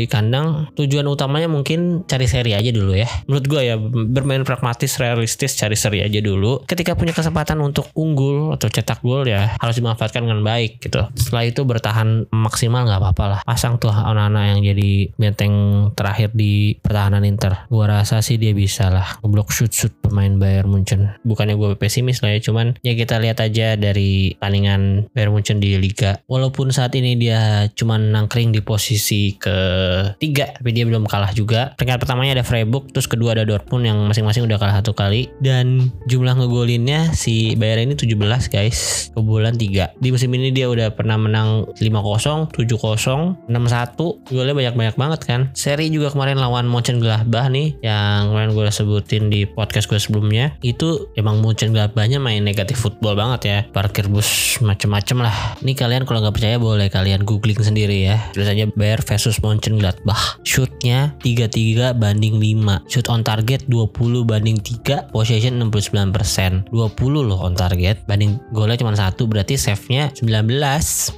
kandang 0.09 0.71
tujuan 0.79 1.05
utamanya 1.11 1.51
mungkin 1.51 2.07
cari 2.07 2.31
seri 2.31 2.55
aja 2.55 2.71
dulu 2.71 2.95
ya. 2.95 3.11
Menurut 3.27 3.45
gue 3.51 3.61
ya 3.67 3.77
bermain 3.91 4.47
pragmatis 4.47 4.97
realistis 5.03 5.59
cari 5.59 5.75
seri 5.75 6.01
aja 6.01 6.22
dulu 6.23 6.63
ketika 6.65 6.95
punya 6.95 7.11
kesempatan 7.11 7.59
untuk 7.61 7.91
unggul 7.99 8.55
atau 8.55 8.71
cetak 8.71 9.03
gol 9.03 9.27
ya 9.27 9.59
harus 9.59 9.77
dimanfaatkan 9.77 10.25
dengan 10.25 10.41
baik 10.47 10.79
gitu 10.79 11.03
setelah 11.19 11.45
itu 11.45 11.61
bertahan 11.67 12.31
maksimal 12.31 12.87
nggak 12.87 13.01
apa-apa 13.03 13.25
lah 13.27 13.41
pasang 13.43 13.77
tuh 13.77 13.91
anak-anak 13.91 14.45
yang 14.55 14.61
jadi 14.63 14.91
benteng 15.19 15.55
terakhir 15.99 16.31
di 16.33 16.77
pertahanan 16.79 17.27
Inter. 17.27 17.67
Gua 17.69 17.89
rasa 17.89 18.21
sih 18.21 18.37
dia 18.37 18.55
bisa 18.55 18.89
lah 18.89 19.19
ngeblok 19.21 19.51
shoot 19.51 19.73
shoot 19.73 19.93
pemain 20.05 20.37
Bayern 20.37 20.69
Munchen. 20.69 21.15
Bukannya 21.25 21.57
gue 21.57 21.75
pesimis 21.77 22.21
lah 22.21 22.37
ya, 22.37 22.41
cuman 22.45 22.77
ya 22.85 22.93
kita 22.93 23.17
lihat 23.23 23.41
aja 23.41 23.75
dari 23.79 24.37
tandingan 24.37 25.09
Bayern 25.17 25.33
Munchen 25.33 25.59
di 25.59 25.77
Liga. 25.81 26.21
Walaupun 26.29 26.71
saat 26.71 26.93
ini 26.99 27.17
dia 27.17 27.67
cuman 27.73 28.13
nangkring 28.13 28.53
di 28.53 28.61
posisi 28.61 29.35
ketiga, 29.37 30.53
tapi 30.59 30.71
dia 30.75 30.85
belum 30.85 31.09
kalah 31.09 31.33
juga. 31.33 31.73
Peringkat 31.79 32.03
pertamanya 32.03 32.43
ada 32.43 32.45
Freiburg, 32.45 32.93
terus 32.93 33.09
kedua 33.09 33.33
ada 33.33 33.49
Dortmund 33.49 33.85
yang 33.89 33.99
masing-masing 34.05 34.45
udah 34.45 34.59
kalah 34.61 34.79
satu 34.83 34.93
kali. 34.93 35.33
Dan 35.41 35.91
jumlah 36.13 36.37
ngegolinnya 36.37 37.17
si 37.17 37.57
Bayern 37.57 37.89
ini 37.89 37.97
17 37.97 38.53
guys, 38.53 39.09
kebobolan 39.17 39.57
3. 39.57 39.97
Di 39.97 40.09
musim 40.13 40.29
ini 40.37 40.53
dia 40.53 40.69
udah 40.69 40.93
pernah 40.93 41.17
menang 41.17 41.65
5-0, 41.81 42.53
7-0, 42.53 43.49
6-1. 43.49 44.29
Golnya 44.29 44.53
banyak-banyak 44.53 44.97
banget 45.01 45.21
kan. 45.25 45.41
Seri 45.57 45.89
juga 45.89 46.13
kemarin 46.13 46.37
lawan 46.37 46.69
Mönchengladbach 46.69 47.49
nih 47.49 47.81
yang 47.81 48.29
kemarin 48.29 48.53
gue 48.53 48.69
sebutin 48.69 49.33
di 49.33 49.49
podcast 49.49 49.89
gue 49.89 49.97
sebelumnya. 49.97 50.53
Itu 50.61 51.09
emang 51.17 51.41
Mönchengladbachnya 51.41 52.21
main 52.21 52.45
negatif 52.45 52.85
football 52.85 53.17
banget 53.17 53.41
ya. 53.49 53.59
Parkir 53.73 54.13
bus 54.13 54.61
macem-macem 54.61 55.25
lah. 55.25 55.57
Ini 55.65 55.73
kalian 55.73 56.05
kalau 56.05 56.21
nggak 56.21 56.37
percaya 56.37 56.57
boleh 56.61 56.93
kalian 56.93 57.25
googling 57.25 57.57
sendiri 57.57 58.05
ya. 58.05 58.21
Terus 58.37 58.53
aja 58.53 58.69
Bayer 58.77 59.01
versus 59.01 59.41
Mönchengladbach. 59.41 60.45
Shootnya 60.45 61.17
33 61.25 61.97
banding 61.97 62.37
5 62.37 62.91
shoot 62.91 63.07
on 63.07 63.23
target 63.23 63.65
20 63.71 64.27
banding 64.27 64.59
3 64.59 65.15
possession 65.15 65.63
69% 65.63 66.02
20 66.11 67.31
loh 67.31 67.39
on 67.39 67.55
target. 67.55 68.03
Banding 68.11 68.43
golnya 68.51 68.75
cuma 68.75 68.99
satu 68.99 69.31
berarti 69.31 69.55
save-nya 69.55 70.11
19 70.11 70.51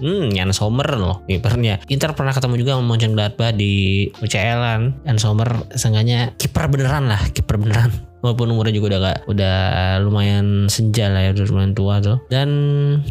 hmm 0.05 0.37
Jan 0.37 0.53
Sommer 0.53 0.89
loh 1.01 1.25
kipernya. 1.25 1.81
Inter 1.89 2.13
pernah 2.13 2.37
ketemu 2.37 2.55
juga 2.61 2.71
sama 2.77 2.85
Mönchengladbach 2.93 3.57
di 3.57 4.07
UCL 4.21 4.59
kan 4.61 4.81
Jan 5.09 5.17
Sommer 5.17 5.49
seenggaknya 5.73 6.37
kiper 6.37 6.69
beneran 6.69 7.09
lah 7.09 7.23
kiper 7.33 7.57
beneran 7.57 7.89
walaupun 8.25 8.57
umurnya 8.57 8.73
juga 8.73 8.97
udah 8.97 9.01
gak, 9.05 9.19
udah 9.29 9.57
lumayan 10.01 10.65
senja 10.73 11.13
lah 11.13 11.29
ya 11.29 11.31
udah 11.37 11.45
lumayan 11.53 11.77
tua 11.77 12.01
tuh. 12.01 12.25
Dan 12.33 12.49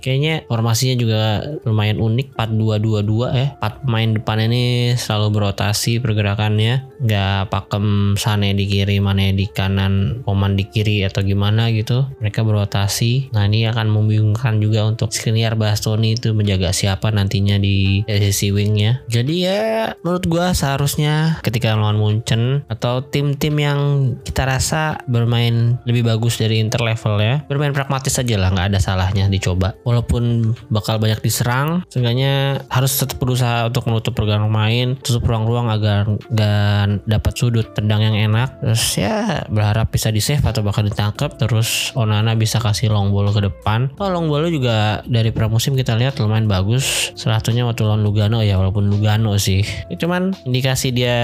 kayaknya 0.02 0.50
formasinya 0.50 0.98
juga 0.98 1.46
lumayan 1.70 2.02
unik 2.02 2.34
4-2-2-2 2.34 3.38
ya. 3.38 3.48
4 3.62 3.86
pemain 3.86 4.10
depan 4.18 4.38
ini 4.50 4.98
selalu 4.98 5.28
berotasi 5.38 6.02
pergerakannya. 6.02 6.90
Nggak 6.98 7.54
pakem 7.54 8.18
Sane 8.18 8.58
di 8.58 8.66
kiri 8.66 8.98
Mane 8.98 9.38
di 9.38 9.46
kanan 9.46 10.26
Koman 10.26 10.58
di 10.58 10.66
kiri 10.66 11.06
atau 11.06 11.22
gimana 11.22 11.70
gitu. 11.70 12.10
Mereka 12.18 12.42
berotasi. 12.42 13.30
Nah 13.38 13.46
ini 13.46 13.70
akan 13.70 13.94
membingungkan 13.94 14.58
juga 14.58 14.90
untuk 14.90 15.14
Skriniar 15.14 15.54
Bastoni 15.54 16.18
itu 16.18 16.34
menjaga 16.34 16.74
siapa 16.74 17.14
nantinya 17.14 17.62
di 17.62 18.02
sisi 18.08 18.50
wingnya. 18.50 19.06
Jadi 19.12 19.36
ya 19.46 19.94
menurut 20.02 20.26
gua 20.26 20.58
seharusnya 20.58 21.44
ketika 21.46 21.76
lawan 21.78 22.00
Munchen 22.00 22.66
atau 22.72 23.04
tim-tim 23.04 23.60
yang 23.60 23.80
kita 24.24 24.48
rasa 24.48 25.03
bermain 25.08 25.78
lebih 25.84 26.08
bagus 26.08 26.40
dari 26.40 26.60
Inter 26.60 26.82
level 26.82 27.20
ya. 27.20 27.42
Bermain 27.46 27.76
pragmatis 27.76 28.16
aja 28.20 28.36
lah 28.40 28.50
nggak 28.54 28.68
ada 28.74 28.80
salahnya 28.80 29.28
dicoba. 29.28 29.76
Walaupun 29.84 30.54
bakal 30.70 30.98
banyak 31.02 31.20
diserang 31.20 31.84
seenggaknya 31.90 32.64
harus 32.70 32.96
tetap 32.96 33.20
berusaha 33.20 33.68
untuk 33.68 33.88
menutup 33.90 34.14
pergerakan 34.16 34.50
main 34.50 34.96
tutup 35.02 35.26
ruang-ruang 35.28 35.68
agar 35.72 36.08
nggak 36.08 37.08
dapat 37.10 37.34
sudut 37.36 37.68
tendang 37.76 38.02
yang 38.04 38.16
enak. 38.32 38.60
Terus 38.62 38.84
ya 39.00 39.46
berharap 39.50 39.90
bisa 39.92 40.10
di 40.14 40.22
save 40.24 40.44
atau 40.44 40.62
bahkan 40.64 40.88
ditangkap. 40.88 41.36
Terus 41.36 41.92
Onana 41.98 42.38
bisa 42.38 42.62
kasih 42.62 42.94
long 42.94 43.12
ball 43.12 43.30
ke 43.34 43.42
depan. 43.44 43.92
Oh 44.00 44.10
long 44.10 44.30
ball 44.32 44.48
juga 44.48 45.02
dari 45.08 45.34
pramusim 45.34 45.76
kita 45.76 45.98
lihat 45.98 46.18
lumayan 46.22 46.48
bagus. 46.48 47.12
Salah 47.18 47.42
satunya 47.42 47.68
waktu 47.68 47.84
lawan 47.84 48.06
Lugano 48.06 48.40
ya 48.46 48.56
walaupun 48.60 48.88
Lugano 48.88 49.36
sih. 49.42 49.66
Ya, 49.90 49.96
cuman 50.00 50.32
indikasi 50.48 50.94
dia 50.94 51.18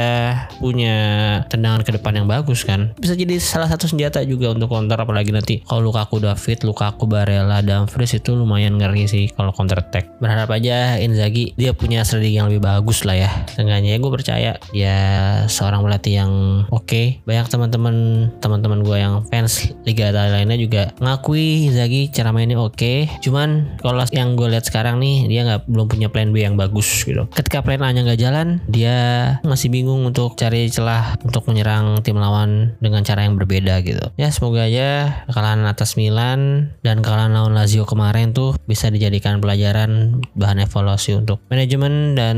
punya 0.58 0.98
tendangan 1.48 1.86
ke 1.86 1.96
depan 1.96 2.18
yang 2.20 2.28
bagus 2.28 2.66
kan. 2.66 2.92
Bisa 2.98 3.14
jadi 3.14 3.38
salah 3.38 3.69
satu 3.70 3.86
senjata 3.86 4.26
juga 4.26 4.50
untuk 4.50 4.74
counter 4.74 4.98
apalagi 4.98 5.30
nanti 5.30 5.62
kalau 5.64 5.94
Lukaku 5.94 6.18
David, 6.18 6.66
Lukaku 6.66 7.06
Barella, 7.06 7.62
Dumfries 7.62 8.18
itu 8.18 8.34
lumayan 8.34 8.82
ngeri 8.82 9.06
sih 9.06 9.30
kalau 9.38 9.54
counter 9.54 9.78
attack. 9.86 10.10
Berharap 10.18 10.50
aja 10.50 10.98
Inzaghi 10.98 11.54
dia 11.54 11.78
punya 11.78 12.02
strategi 12.02 12.42
yang 12.42 12.50
lebih 12.50 12.66
bagus 12.66 13.06
lah 13.06 13.16
ya. 13.16 13.30
Seenggaknya 13.54 13.94
ya 13.94 13.98
gue 14.02 14.12
percaya 14.12 14.52
dia 14.74 14.98
seorang 15.46 15.86
pelatih 15.86 16.14
yang 16.26 16.32
oke. 16.74 16.90
Okay. 16.90 17.22
Banyak 17.30 17.48
teman-teman 17.52 17.96
teman-teman 18.42 18.82
gue 18.82 18.98
yang 18.98 19.22
fans 19.30 19.70
Liga 19.86 20.10
Italia 20.10 20.42
lainnya 20.42 20.58
juga 20.58 20.84
ngakui 20.98 21.70
Inzaghi 21.70 22.10
cara 22.10 22.34
mainnya 22.34 22.58
oke. 22.58 22.74
Okay. 22.74 23.06
Cuman 23.22 23.78
kalau 23.78 24.02
yang 24.10 24.34
gue 24.34 24.48
lihat 24.50 24.66
sekarang 24.66 24.98
nih 24.98 25.30
dia 25.30 25.46
nggak 25.46 25.70
belum 25.70 25.86
punya 25.86 26.08
plan 26.10 26.32
B 26.34 26.42
yang 26.42 26.56
bagus 26.58 26.88
gitu. 27.04 27.28
Ketika 27.36 27.62
plan 27.62 27.84
A 27.84 27.92
nya 27.92 28.02
nggak 28.08 28.22
jalan, 28.22 28.64
dia 28.72 28.98
masih 29.44 29.68
bingung 29.68 30.08
untuk 30.08 30.40
cari 30.40 30.72
celah 30.72 31.20
untuk 31.22 31.44
menyerang 31.52 32.00
tim 32.00 32.16
lawan 32.16 32.74
dengan 32.80 33.04
cara 33.04 33.28
yang 33.28 33.36
berbeda 33.36 33.59
beda 33.60 33.84
gitu. 33.84 34.06
Ya 34.16 34.32
semoga 34.32 34.64
aja 34.64 35.20
kekalahan 35.28 35.68
atas 35.68 36.00
Milan 36.00 36.72
dan 36.80 37.04
kekalahan 37.04 37.36
lawan 37.36 37.52
Lazio 37.52 37.84
kemarin 37.84 38.32
tuh 38.32 38.56
bisa 38.64 38.88
dijadikan 38.88 39.44
pelajaran 39.44 40.24
bahan 40.40 40.64
evaluasi 40.64 41.20
untuk 41.20 41.44
manajemen 41.52 42.16
dan 42.16 42.38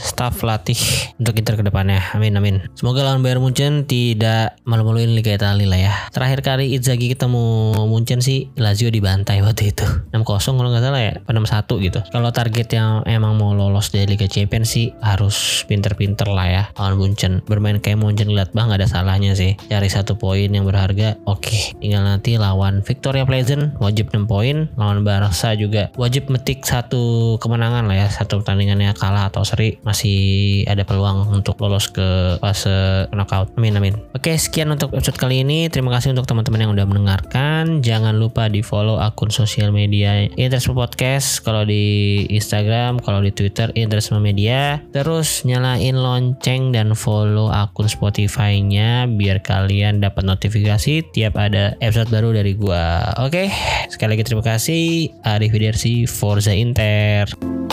staff 0.00 0.40
latih 0.40 0.80
untuk 1.20 1.36
Inter 1.36 1.60
ke 1.60 1.64
depannya. 1.68 2.00
Amin 2.16 2.40
amin. 2.40 2.64
Semoga 2.72 3.04
lawan 3.04 3.20
Bayern 3.20 3.44
Munchen 3.44 3.84
tidak 3.84 4.56
malu-maluin 4.64 5.12
Liga 5.12 5.36
Italia 5.36 5.68
lah 5.68 5.80
ya. 5.92 5.94
Terakhir 6.08 6.40
kali 6.40 6.72
Inzaghi 6.72 7.12
ketemu 7.12 7.76
Munchen 7.84 8.24
sih 8.24 8.48
Lazio 8.56 8.88
dibantai 8.88 9.44
waktu 9.44 9.76
itu. 9.76 9.84
6-0 10.16 10.24
kalau 10.56 10.72
nggak 10.72 10.84
salah 10.84 11.02
ya, 11.04 11.14
6-1 11.28 11.84
gitu. 11.84 12.00
Kalau 12.08 12.30
target 12.32 12.68
yang 12.72 13.04
emang 13.04 13.36
mau 13.36 13.52
lolos 13.52 13.92
dari 13.92 14.16
Liga 14.16 14.24
Champions 14.24 14.72
sih 14.72 14.96
harus 15.04 15.68
pinter-pinter 15.68 16.32
lah 16.32 16.46
ya 16.48 16.62
lawan 16.80 16.96
Munchen. 16.96 17.44
Bermain 17.44 17.76
kayak 17.82 18.00
Munchen 18.00 18.32
lihat 18.32 18.56
bang 18.56 18.72
nggak 18.72 18.80
ada 18.80 18.88
salahnya 18.88 19.36
sih. 19.36 19.58
Cari 19.68 19.88
satu 19.92 20.16
poin 20.16 20.35
poin 20.36 20.52
yang 20.52 20.68
berharga 20.68 21.16
oke. 21.24 21.48
Okay. 21.48 21.72
tinggal 21.80 22.04
nanti 22.04 22.36
lawan 22.36 22.84
Victoria 22.84 23.24
Pleasant 23.24 23.72
wajib 23.80 24.12
6 24.12 24.28
poin. 24.28 24.68
Lawan 24.76 25.00
Barca 25.00 25.56
juga 25.56 25.88
wajib 25.96 26.28
metik 26.28 26.60
satu 26.60 27.40
kemenangan 27.40 27.88
lah 27.88 28.04
ya 28.04 28.08
satu 28.12 28.44
pertandingannya 28.44 28.92
kalah 28.92 29.32
atau 29.32 29.48
seri. 29.48 29.80
Masih 29.80 30.60
ada 30.68 30.84
peluang 30.84 31.32
untuk 31.32 31.56
lolos 31.64 31.88
ke 31.88 32.36
fase 32.36 33.08
knockout. 33.16 33.48
Amin 33.56 33.80
amin. 33.80 33.96
Oke 34.12 34.28
okay, 34.28 34.36
sekian 34.36 34.68
untuk 34.68 34.92
episode 34.92 35.16
kali 35.16 35.40
ini. 35.40 35.72
Terima 35.72 35.88
kasih 35.96 36.12
untuk 36.12 36.28
teman-teman 36.28 36.68
yang 36.68 36.72
udah 36.76 36.84
mendengarkan. 36.84 37.80
Jangan 37.80 38.20
lupa 38.20 38.52
di 38.52 38.60
follow 38.60 39.00
akun 39.00 39.32
sosial 39.32 39.72
media 39.72 40.28
Interest 40.36 40.68
Podcast. 40.68 41.40
Kalau 41.40 41.64
di 41.64 42.28
Instagram 42.28 43.00
kalau 43.00 43.24
di 43.24 43.32
Twitter 43.32 43.72
Interest 43.72 44.12
Media. 44.20 44.84
Terus 44.92 45.48
nyalain 45.48 45.96
lonceng 45.96 46.76
dan 46.76 46.92
follow 46.92 47.48
akun 47.48 47.88
Spotify-nya 47.88 49.08
biar 49.08 49.40
kalian 49.40 50.04
notifikasi 50.26 51.14
tiap 51.14 51.38
ada 51.38 51.78
episode 51.78 52.10
baru 52.10 52.34
dari 52.34 52.58
gua. 52.58 53.14
Oke, 53.22 53.48
sekali 53.86 54.18
lagi 54.18 54.26
terima 54.26 54.42
kasih. 54.42 55.14
Arif 55.22 55.54
Widersi 55.54 56.04
Forza 56.10 56.50
Inter. 56.50 57.65